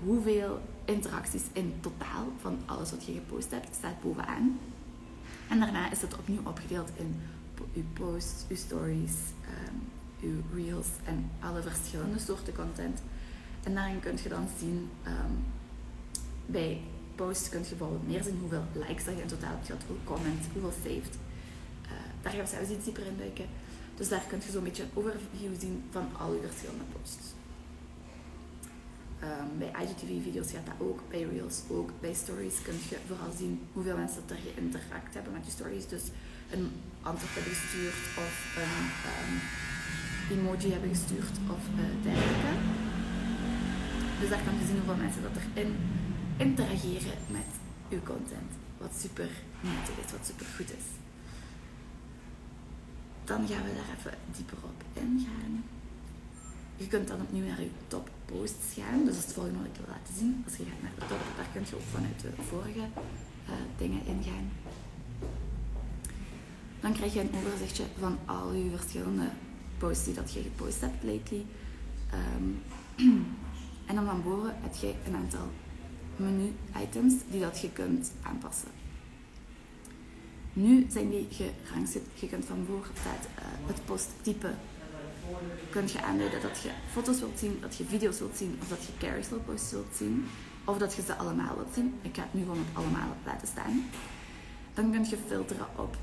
hoeveel 0.03 0.61
interacties 0.85 1.43
in 1.53 1.73
totaal 1.79 2.25
van 2.39 2.57
alles 2.65 2.91
wat 2.91 3.05
je 3.05 3.13
gepost 3.13 3.51
hebt, 3.51 3.75
staat 3.75 4.01
bovenaan. 4.01 4.59
En 5.49 5.59
daarna 5.59 5.91
is 5.91 6.01
het 6.01 6.17
opnieuw 6.17 6.41
opgedeeld 6.43 6.89
in 6.95 7.21
uw 7.73 7.83
posts, 7.93 8.45
uw 8.49 8.55
stories, 8.55 9.13
um, 9.67 9.81
uw 10.21 10.41
reels 10.53 10.87
en 11.03 11.29
alle 11.39 11.61
verschillende 11.61 12.19
soorten 12.19 12.55
content. 12.55 13.01
En 13.63 13.73
daarin 13.73 13.99
kun 13.99 14.17
je 14.23 14.29
dan 14.29 14.47
zien, 14.59 14.89
um, 15.07 15.43
bij 16.45 16.81
posts 17.15 17.49
kun 17.49 17.59
je 17.59 17.69
bijvoorbeeld 17.69 18.07
meer 18.07 18.23
zien 18.23 18.37
hoeveel 18.39 18.63
likes 18.73 19.05
dat 19.05 19.15
je 19.15 19.21
in 19.21 19.27
totaal 19.27 19.49
hebt 19.49 19.65
gehad, 19.65 19.83
hoeveel 19.87 20.05
comments, 20.05 20.47
hoeveel 20.53 20.73
saved. 20.83 21.15
Uh, 21.85 21.91
daar 22.21 22.31
gaan 22.33 22.41
we 22.41 22.47
zelfs 22.47 22.69
iets 22.69 22.85
dieper 22.85 23.05
in 23.05 23.17
duiken. 23.17 23.45
Dus 23.95 24.09
daar 24.09 24.23
kun 24.27 24.39
je 24.45 24.51
zo'n 24.51 24.63
beetje 24.63 24.83
een 24.83 24.89
overview 24.93 25.59
zien 25.59 25.83
van 25.89 26.05
al 26.17 26.31
uw 26.31 26.41
verschillende 26.41 26.83
posts. 26.99 27.25
Ehm, 29.21 29.57
bij 29.57 29.71
IGTV-video's 29.83 30.51
gaat 30.51 30.65
dat 30.65 30.87
ook, 30.87 30.99
bij 31.09 31.23
Reels 31.23 31.61
ook. 31.69 31.89
Bij 31.99 32.13
Stories 32.13 32.61
kun 32.61 32.73
je 32.89 32.97
vooral 33.07 33.31
zien 33.37 33.67
hoeveel 33.73 33.97
mensen 33.97 34.21
er 34.29 34.35
geïnteract 34.35 35.13
hebben 35.13 35.33
met 35.33 35.45
je 35.45 35.51
stories. 35.51 35.87
Dus 35.87 36.03
een 36.51 36.71
antwoord 37.01 37.33
hebben 37.33 37.53
gestuurd 37.55 38.01
of 38.25 38.35
een 38.63 38.83
ehm, 39.09 39.33
emoji 40.33 40.71
hebben 40.71 40.89
gestuurd 40.89 41.35
of 41.55 41.63
uh, 41.79 42.03
dergelijke. 42.03 42.53
Dus 44.19 44.29
daar 44.29 44.43
kan 44.45 44.53
je 44.59 44.65
zien 44.65 44.79
hoeveel 44.79 45.03
mensen 45.05 45.21
dat 45.21 45.35
erin 45.53 45.75
interageren 46.37 47.17
met 47.37 47.51
uw 47.89 48.03
content. 48.11 48.51
Wat 48.77 48.93
super 49.03 49.29
nuttig 49.61 49.95
is, 50.03 50.11
wat 50.11 50.25
super 50.25 50.45
goed 50.55 50.71
is. 50.79 50.87
Dan 53.23 53.47
gaan 53.47 53.63
we 53.63 53.73
daar 53.79 53.91
even 53.97 54.17
dieper 54.35 54.57
op 54.71 54.79
ingaan. 54.93 55.63
Je 56.75 56.87
kunt 56.87 57.07
dan 57.07 57.21
opnieuw 57.21 57.45
naar 57.45 57.61
je 57.61 57.69
top 57.87 58.09
posts 58.25 58.73
gaan. 58.77 58.97
Dus 59.05 59.05
dat 59.05 59.15
is 59.15 59.23
het 59.23 59.33
volgende 59.33 59.57
wat 59.57 59.67
ik 59.67 59.77
wil 59.81 59.93
laten 59.95 60.13
zien. 60.17 60.41
Als 60.45 60.55
je 60.57 60.63
gaat 60.69 60.81
naar 60.81 60.95
de 60.99 61.05
top, 61.11 61.21
daar 61.37 61.51
kun 61.53 61.63
je 61.69 61.75
ook 61.75 61.91
vanuit 61.95 62.19
de 62.21 62.31
vorige 62.49 62.85
uh, 63.49 63.53
dingen 63.77 64.05
ingaan. 64.05 64.45
Dan 66.81 66.93
krijg 66.93 67.13
je 67.13 67.19
een 67.19 67.35
overzichtje 67.45 67.83
van 67.99 68.17
al 68.25 68.53
je 68.53 68.69
verschillende 68.69 69.29
posts 69.77 70.05
die 70.05 70.13
dat 70.13 70.33
je 70.33 70.41
gepost 70.41 70.81
hebt 70.81 71.03
lately. 71.03 71.45
Um, 72.37 72.63
en 73.87 73.95
dan 73.95 74.05
van 74.05 74.23
boven 74.23 74.55
heb 74.61 74.75
je 74.75 74.93
een 75.07 75.15
aantal 75.15 75.47
menu-items 76.15 77.13
die 77.29 77.41
dat 77.41 77.59
je 77.59 77.71
kunt 77.71 78.11
aanpassen. 78.21 78.69
Nu 80.53 80.85
zijn 80.89 81.09
die 81.09 81.27
gerangschikt. 81.31 82.19
Je 82.19 82.27
kunt 82.27 82.45
van 82.45 82.67
staat 82.99 83.27
uh, 83.39 83.45
het 83.67 83.85
posttype. 83.85 84.53
Kun 85.69 85.87
je 85.87 86.01
aanduiden 86.01 86.41
dat 86.41 86.61
je 86.61 86.69
foto's 86.91 87.19
wilt 87.19 87.39
zien, 87.39 87.57
dat 87.61 87.75
je 87.75 87.85
video's 87.85 88.19
wilt 88.19 88.37
zien 88.37 88.57
of 88.61 88.67
dat 88.67 88.83
je 88.83 88.91
carousel 88.99 89.39
posts 89.39 89.71
wilt 89.71 89.95
zien. 89.95 90.25
Of 90.65 90.77
dat 90.77 90.93
je 90.93 91.01
ze 91.01 91.15
allemaal 91.15 91.55
wilt 91.55 91.73
zien. 91.73 91.93
Ik 92.01 92.15
ga 92.15 92.27
nu 92.31 92.41
gewoon 92.41 92.59
op 92.59 92.77
allemaal 92.77 93.15
laten 93.25 93.47
staan. 93.47 93.83
Dan 94.73 94.91
kun 94.91 95.05
je 95.09 95.17
filteren 95.27 95.67
op 95.75 95.97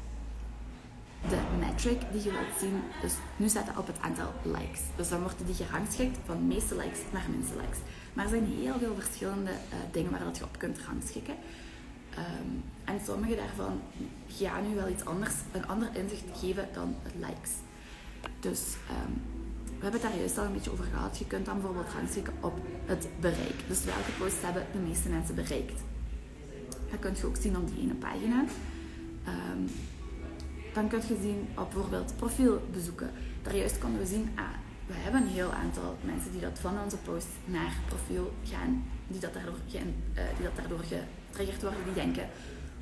de 1.28 1.38
metric 1.58 2.00
die 2.12 2.22
je 2.22 2.30
wilt 2.30 2.58
zien. 2.60 2.82
Dus 3.00 3.14
nu 3.36 3.48
staat 3.48 3.66
dat 3.66 3.76
op 3.76 3.86
het 3.86 4.00
aantal 4.00 4.32
likes. 4.42 4.80
Dus 4.96 5.08
dan 5.08 5.20
worden 5.20 5.46
die 5.46 5.54
gerangschikt 5.54 6.18
van 6.24 6.46
meeste 6.46 6.76
likes 6.76 6.98
naar 7.12 7.26
minste 7.30 7.56
likes. 7.56 7.78
Maar 8.12 8.24
er 8.24 8.30
zijn 8.30 8.46
heel 8.46 8.78
veel 8.78 8.94
verschillende 8.94 9.50
uh, 9.50 9.76
dingen 9.92 10.10
waar 10.10 10.24
dat 10.24 10.38
je 10.38 10.44
op 10.44 10.58
kunt 10.58 10.78
rangschikken. 10.78 11.34
Um, 12.18 12.64
en 12.84 13.00
sommige 13.04 13.36
daarvan 13.36 13.80
gaan 14.28 14.68
nu 14.68 14.74
wel 14.74 14.88
iets 14.88 15.04
anders, 15.04 15.34
een 15.52 15.66
ander 15.66 15.88
inzicht 15.92 16.24
geven 16.40 16.68
dan 16.72 16.94
likes. 17.18 17.50
Dus 18.40 18.60
um, 18.90 19.22
we 19.64 19.82
hebben 19.82 20.00
het 20.00 20.10
daar 20.10 20.18
juist 20.18 20.38
al 20.38 20.44
een 20.44 20.52
beetje 20.52 20.72
over 20.72 20.84
gehad. 20.84 21.18
Je 21.18 21.26
kunt 21.26 21.46
dan 21.46 21.54
bijvoorbeeld 21.54 21.92
rangschikken 21.92 22.34
op 22.40 22.58
het 22.86 23.08
bereik. 23.20 23.54
Dus 23.66 23.84
welke 23.84 24.10
posts 24.18 24.42
hebben 24.42 24.66
de 24.72 24.78
meeste 24.78 25.08
mensen 25.08 25.34
bereikt. 25.34 25.80
Dat 26.90 27.00
kun 27.00 27.14
je 27.16 27.26
ook 27.26 27.36
zien 27.36 27.56
op 27.56 27.68
die 27.68 27.80
ene 27.80 27.94
pagina. 27.94 28.44
Um, 29.26 29.70
dan 30.78 30.88
kun 30.88 31.00
je 31.08 31.22
zien 31.22 31.48
op 31.56 31.70
bijvoorbeeld 31.70 32.16
profielbezoeken. 32.16 33.10
Daar 33.42 33.56
juist 33.56 33.78
konden 33.78 34.00
we 34.00 34.06
zien, 34.06 34.28
ah, 34.34 34.44
we 34.86 34.94
hebben 34.94 35.22
een 35.22 35.36
heel 35.38 35.52
aantal 35.52 35.96
mensen 36.04 36.32
die 36.32 36.40
dat 36.40 36.58
van 36.58 36.74
onze 36.84 36.96
post 36.96 37.28
naar 37.44 37.72
profiel 37.86 38.32
gaan, 38.44 38.84
die 39.06 39.20
dat 39.20 39.34
daardoor, 39.34 39.60
ge, 39.68 39.78
uh, 39.78 39.84
die 40.36 40.44
dat 40.48 40.56
daardoor 40.56 40.84
getriggerd 41.28 41.62
worden, 41.62 41.84
die 41.84 41.94
denken, 41.94 42.28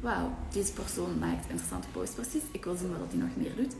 wauw, 0.00 0.34
deze 0.52 0.72
persoon 0.72 1.18
maakt 1.18 1.48
interessante 1.48 1.88
posts 1.92 2.14
precies, 2.14 2.42
ik 2.50 2.64
wil 2.64 2.76
zien 2.76 2.98
wat 2.98 3.12
hij 3.12 3.20
nog 3.20 3.36
meer 3.36 3.56
doet. 3.56 3.74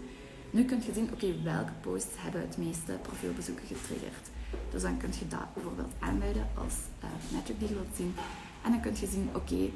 Nu 0.50 0.64
kun 0.64 0.82
je 0.86 0.92
zien, 0.94 1.08
oké, 1.12 1.42
welke 1.42 1.72
posts 1.80 2.14
hebben 2.16 2.40
het 2.40 2.56
meeste 2.56 2.92
profielbezoeken 3.02 3.66
getriggerd. 3.66 4.26
Dus 4.70 4.82
dan 4.82 4.96
kun 4.96 5.10
je 5.18 5.28
dat 5.28 5.54
bijvoorbeeld 5.54 5.92
aanduiden 5.98 6.46
als 6.54 6.74
uh, 7.04 7.10
metric 7.32 7.58
die 7.58 7.68
je 7.68 7.74
wilt 7.74 7.96
zien. 7.96 8.14
En 8.64 8.70
dan 8.70 8.80
kun 8.80 8.94
je 9.00 9.06
zien, 9.06 9.28
oké, 9.34 9.70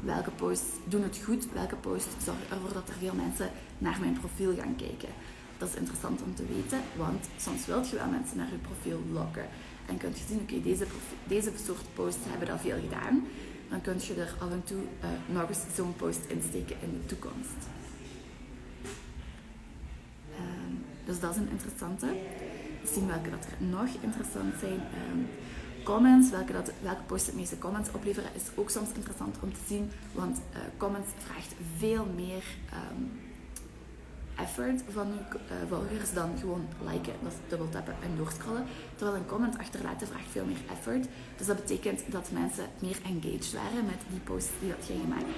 welke 0.00 0.30
posts 0.30 0.66
doen 0.84 1.02
het 1.02 1.20
goed, 1.24 1.52
welke 1.52 1.76
posts 1.76 2.24
zorgen 2.24 2.50
ervoor 2.50 2.72
dat 2.72 2.88
er 2.88 2.94
veel 2.94 3.14
mensen 3.14 3.50
naar 3.78 3.96
mijn 4.00 4.18
profiel 4.18 4.54
gaan 4.56 4.76
kijken. 4.76 5.08
Dat 5.58 5.68
is 5.68 5.74
interessant 5.74 6.22
om 6.22 6.34
te 6.34 6.46
weten, 6.46 6.80
want 6.96 7.28
soms 7.36 7.66
wilt 7.66 7.88
je 7.88 7.96
wel 7.96 8.06
mensen 8.06 8.36
naar 8.36 8.50
je 8.50 8.58
profiel 8.58 9.02
lokken. 9.12 9.46
En 9.86 9.96
kun 9.96 10.08
je 10.08 10.24
zien, 10.28 10.40
oké, 10.40 10.62
deze, 10.62 10.86
deze 11.26 11.50
soort 11.64 11.94
posts 11.94 12.24
hebben 12.28 12.48
dat 12.48 12.60
veel 12.60 12.80
gedaan. 12.80 13.26
Dan 13.68 13.80
kun 13.80 13.96
je 14.00 14.14
er 14.14 14.34
af 14.38 14.50
en 14.50 14.62
toe 14.64 14.78
uh, 14.78 15.08
nog 15.34 15.48
eens 15.48 15.60
zo'n 15.74 15.96
post 15.96 16.20
insteken 16.28 16.76
in 16.80 16.90
de 16.90 17.06
toekomst. 17.06 17.60
Um, 20.38 20.84
dus 21.04 21.20
dat 21.20 21.30
is 21.30 21.36
een 21.36 21.50
interessante. 21.50 22.06
Zien 22.92 23.06
welke 23.06 23.30
dat 23.30 23.44
er 23.44 23.66
nog 23.66 23.88
interessant 24.00 24.54
zijn. 24.60 24.80
Um, 25.10 25.26
comments, 25.92 26.30
welke, 26.30 26.52
dat, 26.52 26.70
welke 26.82 27.02
posts 27.06 27.26
het 27.26 27.36
meeste 27.36 27.58
comments 27.58 27.88
opleveren, 27.92 28.30
is 28.34 28.42
ook 28.54 28.70
soms 28.70 28.88
interessant 28.94 29.36
om 29.42 29.52
te 29.52 29.64
zien. 29.66 29.90
Want 30.12 30.36
uh, 30.38 30.58
comments 30.76 31.08
vraagt 31.18 31.52
veel 31.76 32.06
meer 32.14 32.44
um, 32.78 33.20
effort 34.36 34.82
van 34.92 35.06
je 35.06 35.20
uh, 35.36 35.54
volgers 35.68 36.12
dan 36.12 36.30
gewoon 36.40 36.66
liken, 36.90 37.12
dat 37.22 37.32
is 37.32 37.38
dubbel 37.48 37.68
tappen 37.68 37.94
en 38.02 38.16
doorscrollen. 38.16 38.64
Terwijl 38.96 39.16
een 39.18 39.26
comment 39.26 39.58
achterlaten 39.58 40.06
vraagt 40.06 40.30
veel 40.30 40.44
meer 40.44 40.62
effort. 40.76 41.06
Dus 41.36 41.46
dat 41.46 41.56
betekent 41.56 42.00
dat 42.06 42.30
mensen 42.30 42.66
meer 42.78 42.98
engaged 43.04 43.52
waren 43.52 43.84
met 43.84 44.00
die 44.10 44.20
posts 44.20 44.52
die 44.60 44.68
dat 44.76 44.86
jij 44.86 44.96
gemaakt 45.00 45.34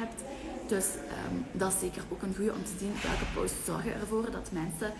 hebt. 0.00 0.22
Dus 0.66 0.86
um, 0.94 1.44
dat 1.52 1.72
is 1.72 1.78
zeker 1.80 2.02
ook 2.12 2.22
een 2.22 2.34
goede 2.36 2.52
om 2.52 2.64
te 2.64 2.76
zien 2.78 2.94
welke 3.02 3.28
posts 3.34 3.64
zorgen 3.64 3.94
ervoor 3.94 4.30
dat 4.30 4.48
mensen 4.52 4.92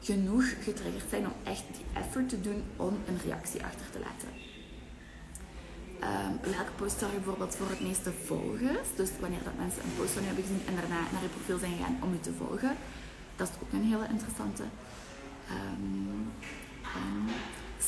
genoeg 0.00 0.44
getriggerd 0.62 1.10
zijn 1.10 1.26
om 1.26 1.32
echt 1.44 1.64
die 1.72 1.84
effort 2.02 2.28
te 2.28 2.40
doen 2.40 2.62
om 2.76 2.94
een 3.06 3.20
reactie 3.24 3.64
achter 3.64 3.90
te 3.90 3.98
laten. 3.98 4.28
Um, 6.00 6.52
welke 6.52 6.72
post 6.76 6.98
zorgen 6.98 7.18
bijvoorbeeld 7.18 7.56
voor 7.56 7.68
het 7.68 7.80
meeste 7.80 8.12
volgers? 8.24 8.88
Dus 8.96 9.10
wanneer 9.20 9.44
dat 9.44 9.58
mensen 9.58 9.82
een 9.82 9.96
post 9.96 10.12
van 10.12 10.22
je 10.22 10.26
hebben 10.26 10.44
gezien 10.44 10.66
en 10.66 10.74
daarna 10.74 11.00
naar 11.12 11.22
je 11.22 11.28
profiel 11.28 11.58
zijn 11.58 11.76
gegaan 11.76 11.98
om 12.02 12.12
je 12.12 12.20
te 12.20 12.32
volgen. 12.32 12.76
Dat 13.36 13.48
is 13.48 13.54
ook 13.62 13.72
een 13.72 13.88
hele 13.92 14.08
interessante. 14.08 14.64
Um, 15.50 16.32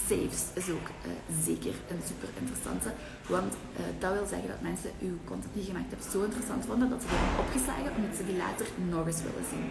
saves 0.09 0.42
is 0.61 0.68
ook 0.77 0.88
uh, 0.88 1.12
zeker 1.48 1.74
een 1.92 2.03
super 2.11 2.31
interessante. 2.40 2.88
Want 3.29 3.53
uh, 3.55 3.81
dat 3.98 4.12
wil 4.12 4.27
zeggen 4.27 4.48
dat 4.48 4.61
mensen 4.70 4.90
uw 5.09 5.16
content 5.24 5.53
die 5.55 5.62
je 5.62 5.70
gemaakt 5.70 5.90
hebt 5.90 6.07
zo 6.12 6.18
interessant 6.29 6.64
vonden 6.66 6.90
dat 6.90 7.01
ze 7.03 7.09
die 7.09 7.18
hebben 7.18 7.44
opgeslagen 7.44 7.90
omdat 7.96 8.16
ze 8.16 8.24
die 8.31 8.37
later 8.44 8.66
nog 8.94 9.07
eens 9.07 9.22
willen 9.29 9.48
zien. 9.53 9.66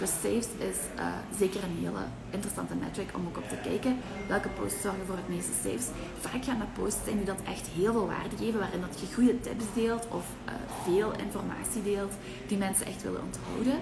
Dus 0.00 0.12
saves 0.22 0.48
is 0.70 0.78
uh, 0.96 1.04
zeker 1.42 1.60
een 1.64 1.78
hele 1.84 2.04
interessante 2.36 2.74
metric 2.84 3.10
om 3.16 3.26
ook 3.28 3.36
op 3.42 3.48
te 3.48 3.60
kijken. 3.68 3.92
Welke 4.28 4.48
posts 4.48 4.82
zorgen 4.86 5.06
voor 5.06 5.20
het 5.22 5.32
meeste 5.34 5.54
saves? 5.64 5.86
Vaak 6.24 6.44
gaan 6.44 6.58
dat 6.64 6.72
posts 6.78 7.04
zijn 7.04 7.16
die 7.16 7.30
dat 7.32 7.42
echt 7.54 7.66
heel 7.78 7.92
veel 7.92 8.06
waarde 8.14 8.36
geven, 8.42 8.58
waarin 8.64 8.84
dat 8.86 9.00
je 9.00 9.14
goede 9.14 9.40
tips 9.40 9.64
deelt 9.74 10.04
of 10.18 10.24
veel 10.84 11.10
informatie 11.26 11.82
deelt 11.82 12.12
die 12.46 12.58
mensen 12.58 12.86
echt 12.86 13.02
willen 13.02 13.22
onthouden. 13.28 13.78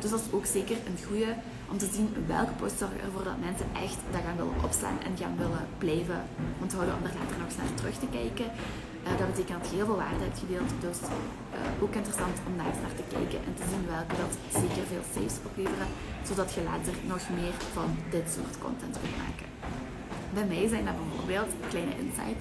Dus 0.00 0.10
dat 0.10 0.20
is 0.20 0.32
ook 0.36 0.46
zeker 0.46 0.76
een 0.88 1.00
goede 1.08 1.32
om 1.70 1.78
te 1.78 1.88
zien 1.96 2.08
welke 2.26 2.54
posts 2.60 2.78
zorgen 2.78 3.00
ervoor 3.06 3.24
dat 3.30 3.44
mensen 3.48 3.68
echt 3.86 3.98
dat 4.14 4.22
gaan 4.26 4.40
willen 4.40 4.64
opslaan 4.68 4.98
en 5.06 5.14
gaan 5.22 5.36
willen 5.42 5.64
blijven 5.84 6.20
onthouden 6.64 6.94
om 6.98 7.04
er 7.08 7.16
later 7.20 7.38
nog 7.38 7.48
eens 7.48 7.60
naar 7.60 7.78
terug 7.80 7.96
te 8.04 8.10
kijken. 8.18 8.48
Uh, 9.06 9.18
dat 9.20 9.28
betekent 9.32 9.58
dat 9.60 9.70
je 9.70 9.78
heel 9.78 9.90
veel 9.90 10.02
waarde 10.04 10.24
hebt 10.28 10.42
gedeeld, 10.44 10.70
dus 10.86 11.00
uh, 11.08 11.82
ook 11.84 11.94
interessant 12.00 12.36
om 12.48 12.52
daar 12.58 12.70
eens 12.70 12.84
naar 12.84 12.98
te 13.00 13.06
kijken 13.14 13.40
en 13.46 13.54
te 13.58 13.66
zien 13.70 13.84
welke 13.96 14.14
dat 14.22 14.32
zeker 14.62 14.84
veel 14.92 15.06
saves 15.14 15.36
opleveren, 15.48 15.90
zodat 16.28 16.48
je 16.54 16.68
later 16.70 16.94
nog 17.12 17.22
meer 17.38 17.54
van 17.76 17.90
dit 18.14 18.26
soort 18.34 18.56
content 18.64 18.94
kunt 19.02 19.16
maken. 19.24 19.48
Bij 20.36 20.48
mij 20.52 20.64
zijn 20.72 20.84
dat 20.88 20.98
bijvoorbeeld, 21.02 21.50
kleine 21.72 21.94
insight, 22.02 22.40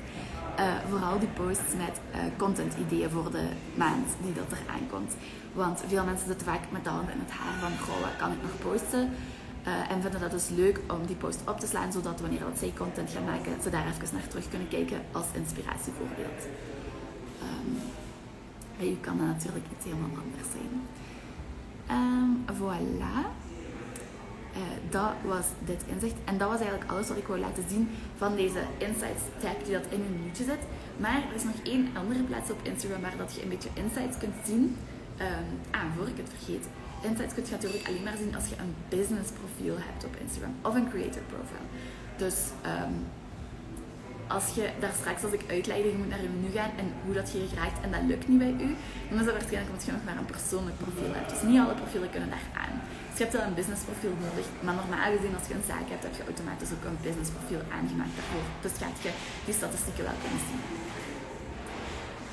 uh, 0.60 0.66
vooral 0.90 1.20
die 1.20 1.28
posts 1.28 1.74
met 1.78 2.00
uh, 2.00 2.20
content 2.38 2.74
ideeën 2.74 3.10
voor 3.10 3.32
de 3.32 3.48
maand 3.76 4.08
die 4.24 4.34
dat 4.34 4.52
er 4.52 4.74
aankomt. 4.76 5.14
Want 5.54 5.84
veel 5.88 6.06
mensen 6.06 6.28
zitten 6.28 6.48
vaak 6.48 6.72
met 6.72 6.84
de 6.84 6.90
handen 6.90 7.14
in 7.14 7.20
het 7.20 7.32
haar 7.32 7.60
van, 7.60 7.78
goh, 7.86 8.08
kan 8.18 8.32
ik 8.32 8.42
nog 8.42 8.72
posten? 8.72 9.10
Uh, 9.68 9.92
en 9.92 10.02
vinden 10.02 10.20
dat 10.20 10.32
dus 10.32 10.50
leuk 10.50 10.80
om 10.88 11.06
die 11.06 11.16
post 11.16 11.42
op 11.48 11.60
te 11.60 11.68
slaan, 11.68 11.92
zodat 11.92 12.22
wanneer 12.22 12.40
dat 12.40 12.60
zij 12.60 12.74
content 12.78 13.10
gaan 13.10 13.26
maken, 13.26 13.62
ze 13.64 13.70
daar 13.70 13.88
even 13.88 14.16
naar 14.16 14.28
terug 14.28 14.50
kunnen 14.50 14.68
kijken 14.68 15.02
als 15.12 15.26
inspiratievoorbeeld. 15.34 16.42
Um, 17.42 17.78
bij 18.78 18.90
u 18.90 18.98
kan 19.02 19.18
dat 19.18 19.28
natuurlijk 19.28 19.66
iets 19.76 19.86
helemaal 19.86 20.10
anders 20.24 20.50
zijn. 20.52 20.72
Um, 21.92 22.46
voilà. 22.60 23.41
Uh, 24.56 24.62
dat 24.90 25.14
was 25.24 25.46
dit 25.66 25.82
inzicht. 25.94 26.16
En 26.26 26.38
dat 26.38 26.50
was 26.50 26.60
eigenlijk 26.60 26.92
alles 26.92 27.08
wat 27.08 27.18
ik 27.18 27.28
wou 27.28 27.40
laten 27.40 27.64
zien 27.70 27.90
van 28.18 28.36
deze 28.36 28.62
Insights 28.78 29.24
tag 29.40 29.58
die 29.64 29.74
dat 29.74 29.86
in 29.90 30.02
een 30.02 30.16
minuutje 30.20 30.44
zit. 30.44 30.64
Maar 30.98 31.22
er 31.30 31.36
is 31.36 31.44
nog 31.44 31.60
één 31.64 31.90
andere 31.94 32.24
plaats 32.24 32.52
op 32.52 32.60
Instagram 32.64 33.02
waar 33.02 33.18
dat 33.18 33.34
je 33.36 33.44
een 33.44 33.50
beetje 33.50 33.70
insights 33.74 34.18
kunt 34.18 34.36
zien. 34.46 34.78
Um, 35.20 35.50
ah, 35.72 35.88
voor 35.96 36.08
ik 36.08 36.18
het 36.18 36.32
vergeet. 36.36 36.66
Insights 37.02 37.34
kun 37.34 37.44
je 37.46 37.52
natuurlijk 37.52 37.88
alleen 37.88 38.04
maar 38.04 38.18
zien 38.18 38.36
als 38.36 38.48
je 38.48 38.56
een 38.64 38.76
business 38.90 39.30
profiel 39.40 39.76
hebt 39.88 40.06
op 40.06 40.16
Instagram 40.24 40.56
of 40.62 40.74
een 40.76 40.90
creator 40.90 41.24
profile. 41.34 41.68
Dus 42.18 42.38
um, 42.72 42.96
als 44.38 44.46
je 44.58 44.66
daar 44.80 44.96
straks, 45.02 45.24
als 45.24 45.34
ik 45.40 45.44
uitlegde, 45.56 45.88
je 45.92 45.98
moet 46.02 46.10
naar 46.10 46.22
je 46.22 46.34
menu 46.36 46.52
gaan 46.58 46.72
en 46.82 46.88
hoe 47.06 47.14
dat 47.14 47.32
je 47.32 47.38
je 47.42 47.48
geraakt 47.54 47.82
en 47.86 47.92
dat 47.92 48.04
lukt 48.12 48.28
niet 48.28 48.44
bij 48.46 48.56
u, 48.68 48.70
dan 49.10 49.20
is 49.20 49.26
dat 49.28 49.36
waarschijnlijk 49.40 49.72
omdat 49.72 49.86
je 49.86 49.92
nog 49.92 50.06
maar 50.08 50.18
een 50.18 50.34
persoonlijk 50.36 50.78
profiel 50.84 51.14
hebt. 51.18 51.30
Dus 51.30 51.42
niet 51.50 51.60
alle 51.64 51.80
profielen 51.82 52.10
kunnen 52.10 52.30
daar 52.36 52.48
aan. 52.64 52.76
Je 53.16 53.24
hebt 53.24 53.34
wel 53.38 53.48
een 53.48 53.60
businessprofiel 53.62 54.14
nodig, 54.26 54.46
maar 54.66 54.76
normaal 54.82 55.12
gezien 55.16 55.36
als 55.38 55.48
je 55.48 55.56
een 55.58 55.70
zaak 55.74 55.88
hebt, 55.94 56.04
heb 56.08 56.16
je 56.20 56.30
automatisch 56.32 56.74
ook 56.76 56.86
een 56.88 57.06
businessprofiel 57.08 57.62
aangemaakt 57.78 58.16
daarvoor. 58.18 58.46
Dus 58.64 58.74
gaat 58.84 58.98
je 59.06 59.12
die 59.46 59.56
statistieken 59.60 60.04
wel 60.10 60.20
kunnen 60.24 60.44
zien. 60.50 60.64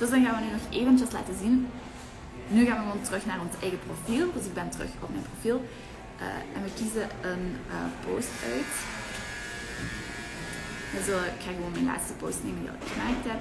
Dus 0.00 0.10
dan 0.12 0.20
gaan 0.24 0.36
we 0.36 0.42
nu 0.44 0.50
nog 0.56 0.66
eventjes 0.80 1.12
laten 1.18 1.36
zien. 1.44 1.56
Nu 2.54 2.60
gaan 2.66 2.78
we 2.80 2.84
gewoon 2.86 3.08
terug 3.08 3.24
naar 3.26 3.40
ons 3.46 3.54
eigen 3.64 3.80
profiel. 3.88 4.26
Dus 4.36 4.44
ik 4.50 4.54
ben 4.60 4.70
terug 4.76 4.90
op 5.04 5.10
mijn 5.14 5.26
profiel. 5.30 5.58
Uh, 6.24 6.54
en 6.54 6.60
we 6.66 6.70
kiezen 6.80 7.06
een 7.30 7.44
uh, 7.74 7.74
post 8.04 8.34
uit. 8.52 8.72
Dus 10.94 11.06
ik 11.06 11.40
ga 11.44 11.50
gewoon 11.56 11.72
mijn 11.72 11.84
laatste 11.84 12.12
post 12.12 12.38
nemen 12.44 12.60
die 12.60 12.70
ik 12.70 12.92
gemaakt 12.92 13.24
heb. 13.32 13.40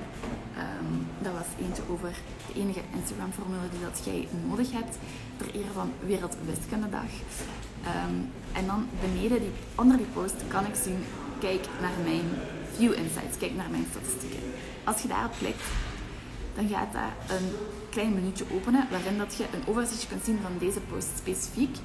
Um, 0.63 1.07
dat 1.25 1.33
was 1.39 1.49
eentje 1.63 1.83
over 1.93 2.13
de 2.47 2.53
enige 2.61 2.81
Instagram-formule 2.99 3.69
die 3.71 3.83
dat 3.89 4.01
jij 4.05 4.27
nodig 4.47 4.71
hebt. 4.71 4.95
Ter 5.37 5.49
ere 5.59 5.71
van 5.73 5.89
Wereldwiskundedag. 6.09 7.11
Um, 7.91 8.15
en 8.59 8.65
dan 8.65 8.87
beneden, 9.01 9.39
die, 9.39 9.51
onder 9.75 9.97
die 9.97 10.11
post, 10.13 10.37
kan 10.47 10.65
ik 10.65 10.75
zien, 10.75 10.99
kijk 11.39 11.63
naar 11.81 11.97
mijn 12.03 12.27
View 12.75 12.93
Insights, 12.93 13.37
kijk 13.37 13.55
naar 13.55 13.69
mijn 13.69 13.87
statistieken. 13.91 14.39
Als 14.83 15.01
je 15.01 15.07
daarop 15.07 15.33
klikt, 15.37 15.65
dan 16.55 16.67
gaat 16.67 16.93
daar 16.93 17.13
een 17.35 17.47
klein 17.89 18.13
minuutje 18.13 18.45
openen 18.55 18.87
waarin 18.89 19.17
dat 19.17 19.35
je 19.35 19.45
een 19.53 19.67
overzichtje 19.67 20.07
kunt 20.07 20.25
zien 20.25 20.39
van 20.41 20.55
deze 20.59 20.79
post 20.79 21.07
specifiek. 21.17 21.75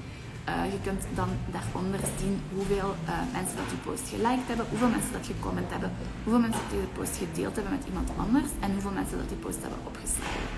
Uh, 0.48 0.72
je 0.74 0.80
kunt 0.82 1.02
dan 1.14 1.28
daaronder 1.56 2.00
zien 2.20 2.36
hoeveel 2.54 2.90
uh, 3.04 3.10
mensen 3.32 3.56
dat 3.56 3.68
die 3.68 3.84
post 3.88 4.08
geliked 4.14 4.46
hebben, 4.50 4.66
hoeveel 4.70 4.88
mensen 4.96 5.12
dat 5.12 5.26
gecomment 5.26 5.70
hebben, 5.70 5.90
hoeveel 6.24 6.42
mensen 6.46 6.60
dat 6.62 6.70
deze 6.76 6.92
post 6.98 7.14
gedeeld 7.24 7.54
hebben 7.56 7.74
met 7.78 7.86
iemand 7.90 8.08
anders 8.24 8.50
en 8.60 8.70
hoeveel 8.72 8.96
mensen 9.00 9.18
dat 9.18 9.28
die 9.28 9.42
post 9.46 9.60
hebben 9.64 9.80
opgeslagen. 9.90 10.48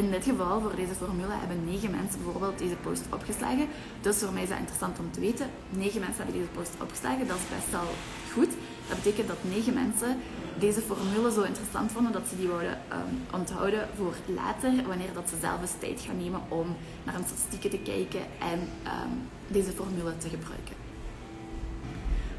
In 0.00 0.10
dit 0.10 0.24
geval, 0.24 0.60
voor 0.60 0.76
deze 0.76 0.94
formule, 0.94 1.34
hebben 1.42 1.64
9 1.64 1.90
mensen 1.90 2.18
bijvoorbeeld 2.22 2.58
deze 2.58 2.78
post 2.86 3.04
opgeslagen. 3.16 3.66
Dus 4.00 4.16
voor 4.16 4.32
mij 4.32 4.42
is 4.42 4.48
dat 4.48 4.58
interessant 4.58 4.98
om 4.98 5.10
te 5.10 5.20
weten. 5.20 5.46
9 5.70 6.00
mensen 6.00 6.20
hebben 6.22 6.38
deze 6.40 6.56
post 6.58 6.72
opgeslagen, 6.80 7.26
dat 7.26 7.36
is 7.36 7.48
best 7.56 7.70
wel 7.70 7.88
goed. 8.34 8.52
Dat 8.88 8.96
betekent 8.96 9.28
dat 9.28 9.36
9 9.42 9.74
mensen 9.74 10.16
deze 10.58 10.80
formule 10.80 11.32
zo 11.32 11.42
interessant 11.42 11.92
vonden 11.92 12.12
dat 12.12 12.28
ze 12.28 12.36
die 12.36 12.48
wouden 12.48 12.78
um, 12.92 13.26
onthouden 13.32 13.88
voor 13.96 14.14
later, 14.26 14.72
wanneer 14.86 15.12
dat 15.14 15.28
ze 15.28 15.36
zelf 15.40 15.60
eens 15.60 15.78
tijd 15.78 16.00
gaan 16.00 16.16
nemen 16.16 16.40
om 16.48 16.76
naar 17.04 17.14
hun 17.14 17.24
statistieken 17.24 17.70
te 17.70 17.78
kijken 17.78 18.20
en 18.40 18.58
um, 18.60 19.28
deze 19.48 19.70
formule 19.70 20.16
te 20.16 20.28
gebruiken. 20.28 20.76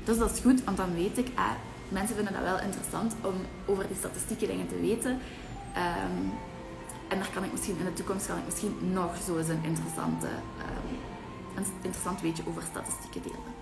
Dus 0.03 0.17
dat 0.17 0.31
is 0.31 0.39
goed, 0.39 0.63
want 0.63 0.77
dan 0.77 0.93
weet 0.93 1.17
ik, 1.17 1.27
ah, 1.35 1.51
mensen 1.89 2.15
vinden 2.15 2.33
dat 2.33 2.43
wel 2.43 2.61
interessant 2.61 3.15
om 3.21 3.35
over 3.65 3.87
die 3.87 3.97
statistieken 3.97 4.47
dingen 4.47 4.67
te 4.67 4.79
weten. 4.79 5.11
Um, 5.11 6.31
en 7.07 7.17
daar 7.17 7.29
kan 7.33 7.43
ik 7.43 7.51
misschien 7.51 7.77
in 7.77 7.85
de 7.85 7.93
toekomst 7.93 8.27
kan 8.27 8.37
ik 8.37 8.45
misschien 8.45 8.75
nog 8.91 9.11
zo 9.25 9.37
eens 9.37 9.47
een, 9.47 9.63
interessante, 9.63 10.27
een 11.55 11.65
interessant 11.81 12.21
weetje 12.21 12.43
over 12.47 12.63
statistieken 12.71 13.21
delen. 13.21 13.56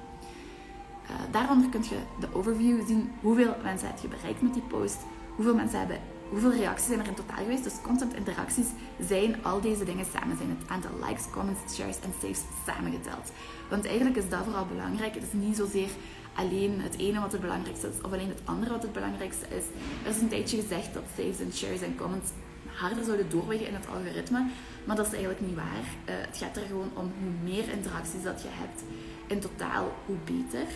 Uh, 1.09 1.15
daaronder 1.31 1.69
kun 1.69 1.83
je 1.83 1.97
de 2.19 2.27
overview 2.33 2.87
zien. 2.87 3.11
Hoeveel 3.21 3.55
mensen 3.63 3.87
heb 3.87 3.99
je 3.99 4.07
bereikt 4.07 4.41
met 4.41 4.53
die 4.53 4.63
post? 4.63 4.97
Hoeveel 5.35 5.55
mensen 5.55 5.79
hebben 5.79 5.99
hoeveel 6.29 6.51
reacties 6.51 6.87
zijn 6.87 6.99
er 6.99 7.07
in 7.07 7.13
totaal 7.13 7.37
geweest? 7.37 7.63
Dus 7.63 7.81
content 7.81 8.13
interacties 8.13 8.67
zijn 8.99 9.43
al 9.43 9.61
deze 9.61 9.83
dingen 9.83 10.05
samen. 10.13 10.37
Zijn 10.37 10.49
het 10.49 10.69
aantal 10.69 10.91
likes, 11.07 11.29
comments, 11.31 11.75
shares 11.75 11.99
en 11.99 12.13
saves 12.21 12.41
samengeteld. 12.65 13.31
Want 13.69 13.85
eigenlijk 13.85 14.15
is 14.17 14.29
dat 14.29 14.43
vooral 14.43 14.65
belangrijk. 14.65 15.13
Het 15.13 15.23
is 15.23 15.33
niet 15.33 15.55
zozeer 15.55 15.89
alleen 16.33 16.81
het 16.81 16.97
ene 16.97 17.19
wat 17.19 17.31
het 17.31 17.41
belangrijkste 17.41 17.87
is, 17.87 18.01
of 18.01 18.13
alleen 18.13 18.29
het 18.29 18.41
andere 18.43 18.71
wat 18.71 18.81
het 18.81 18.93
belangrijkste 18.93 19.45
is. 19.45 19.63
Er 20.03 20.09
is 20.09 20.21
een 20.21 20.27
tijdje 20.27 20.61
gezegd 20.61 20.93
dat 20.93 21.03
saves 21.17 21.39
en 21.39 21.53
shares 21.53 21.81
en 21.81 21.95
comments 21.97 22.29
harder 22.65 23.03
zouden 23.03 23.29
doorwegen 23.29 23.67
in 23.67 23.73
het 23.73 23.87
algoritme. 23.87 24.47
Maar 24.85 24.95
dat 24.95 25.05
is 25.05 25.11
eigenlijk 25.11 25.41
niet 25.41 25.55
waar. 25.55 25.85
Uh, 25.85 26.15
het 26.27 26.37
gaat 26.37 26.57
er 26.57 26.65
gewoon 26.67 26.91
om 26.93 27.11
hoe 27.21 27.33
meer 27.43 27.69
interacties 27.69 28.23
dat 28.23 28.41
je 28.41 28.47
hebt 28.51 28.83
in 29.27 29.39
totaal, 29.39 29.91
hoe 30.05 30.17
beter. 30.23 30.67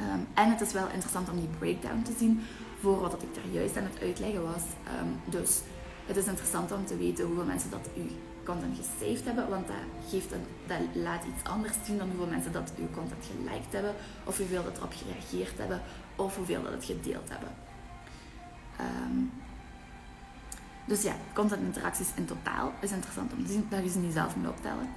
Um, 0.00 0.26
en 0.34 0.50
het 0.50 0.60
is 0.60 0.72
wel 0.72 0.88
interessant 0.88 1.30
om 1.30 1.36
die 1.36 1.48
breakdown 1.58 2.02
te 2.02 2.12
zien 2.18 2.42
voor 2.80 3.00
wat 3.00 3.22
ik 3.22 3.34
daar 3.34 3.52
juist 3.52 3.76
aan 3.76 3.82
het 3.82 4.00
uitleggen 4.00 4.42
was. 4.42 4.62
Um, 5.00 5.20
dus 5.24 5.60
het 6.06 6.16
is 6.16 6.26
interessant 6.26 6.72
om 6.72 6.86
te 6.86 6.96
weten 6.96 7.24
hoeveel 7.24 7.44
mensen 7.44 7.70
dat 7.70 7.88
uw 7.96 8.08
content 8.44 8.76
gesaved 8.76 9.24
hebben, 9.24 9.48
want 9.48 9.66
dat, 9.66 9.76
geeft 10.10 10.32
een, 10.32 10.44
dat 10.66 10.78
laat 10.92 11.24
iets 11.24 11.50
anders 11.50 11.72
zien 11.84 11.98
dan 11.98 12.08
hoeveel 12.08 12.26
mensen 12.26 12.52
dat 12.52 12.72
uw 12.78 12.90
content 12.90 13.24
geliked 13.26 13.72
hebben, 13.72 13.94
of 14.24 14.38
hoeveel 14.38 14.64
dat 14.64 14.76
erop 14.76 14.92
gereageerd 14.96 15.58
hebben, 15.58 15.80
of 16.16 16.36
hoeveel 16.36 16.62
dat 16.62 16.72
het 16.72 16.84
gedeeld 16.84 17.28
hebben. 17.28 17.48
Um, 18.80 19.30
dus 20.84 21.02
ja, 21.02 21.14
content 21.34 21.62
interacties 21.62 22.08
in 22.14 22.24
totaal 22.24 22.72
is 22.80 22.90
interessant 22.90 23.32
om 23.32 23.44
te 23.46 23.52
zien, 23.52 23.66
dat 23.68 23.82
je 23.82 23.90
ze 23.90 23.98
niet 23.98 24.12
zelf 24.12 24.36
moet 24.36 24.48
optellen. 24.48 24.88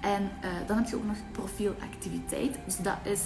En 0.00 0.22
uh, 0.22 0.50
dan 0.66 0.76
heb 0.76 0.88
je 0.88 0.96
ook 0.96 1.04
nog 1.04 1.16
profielactiviteit. 1.32 2.58
Dus 2.64 2.76
dat 2.76 2.96
is 3.02 3.22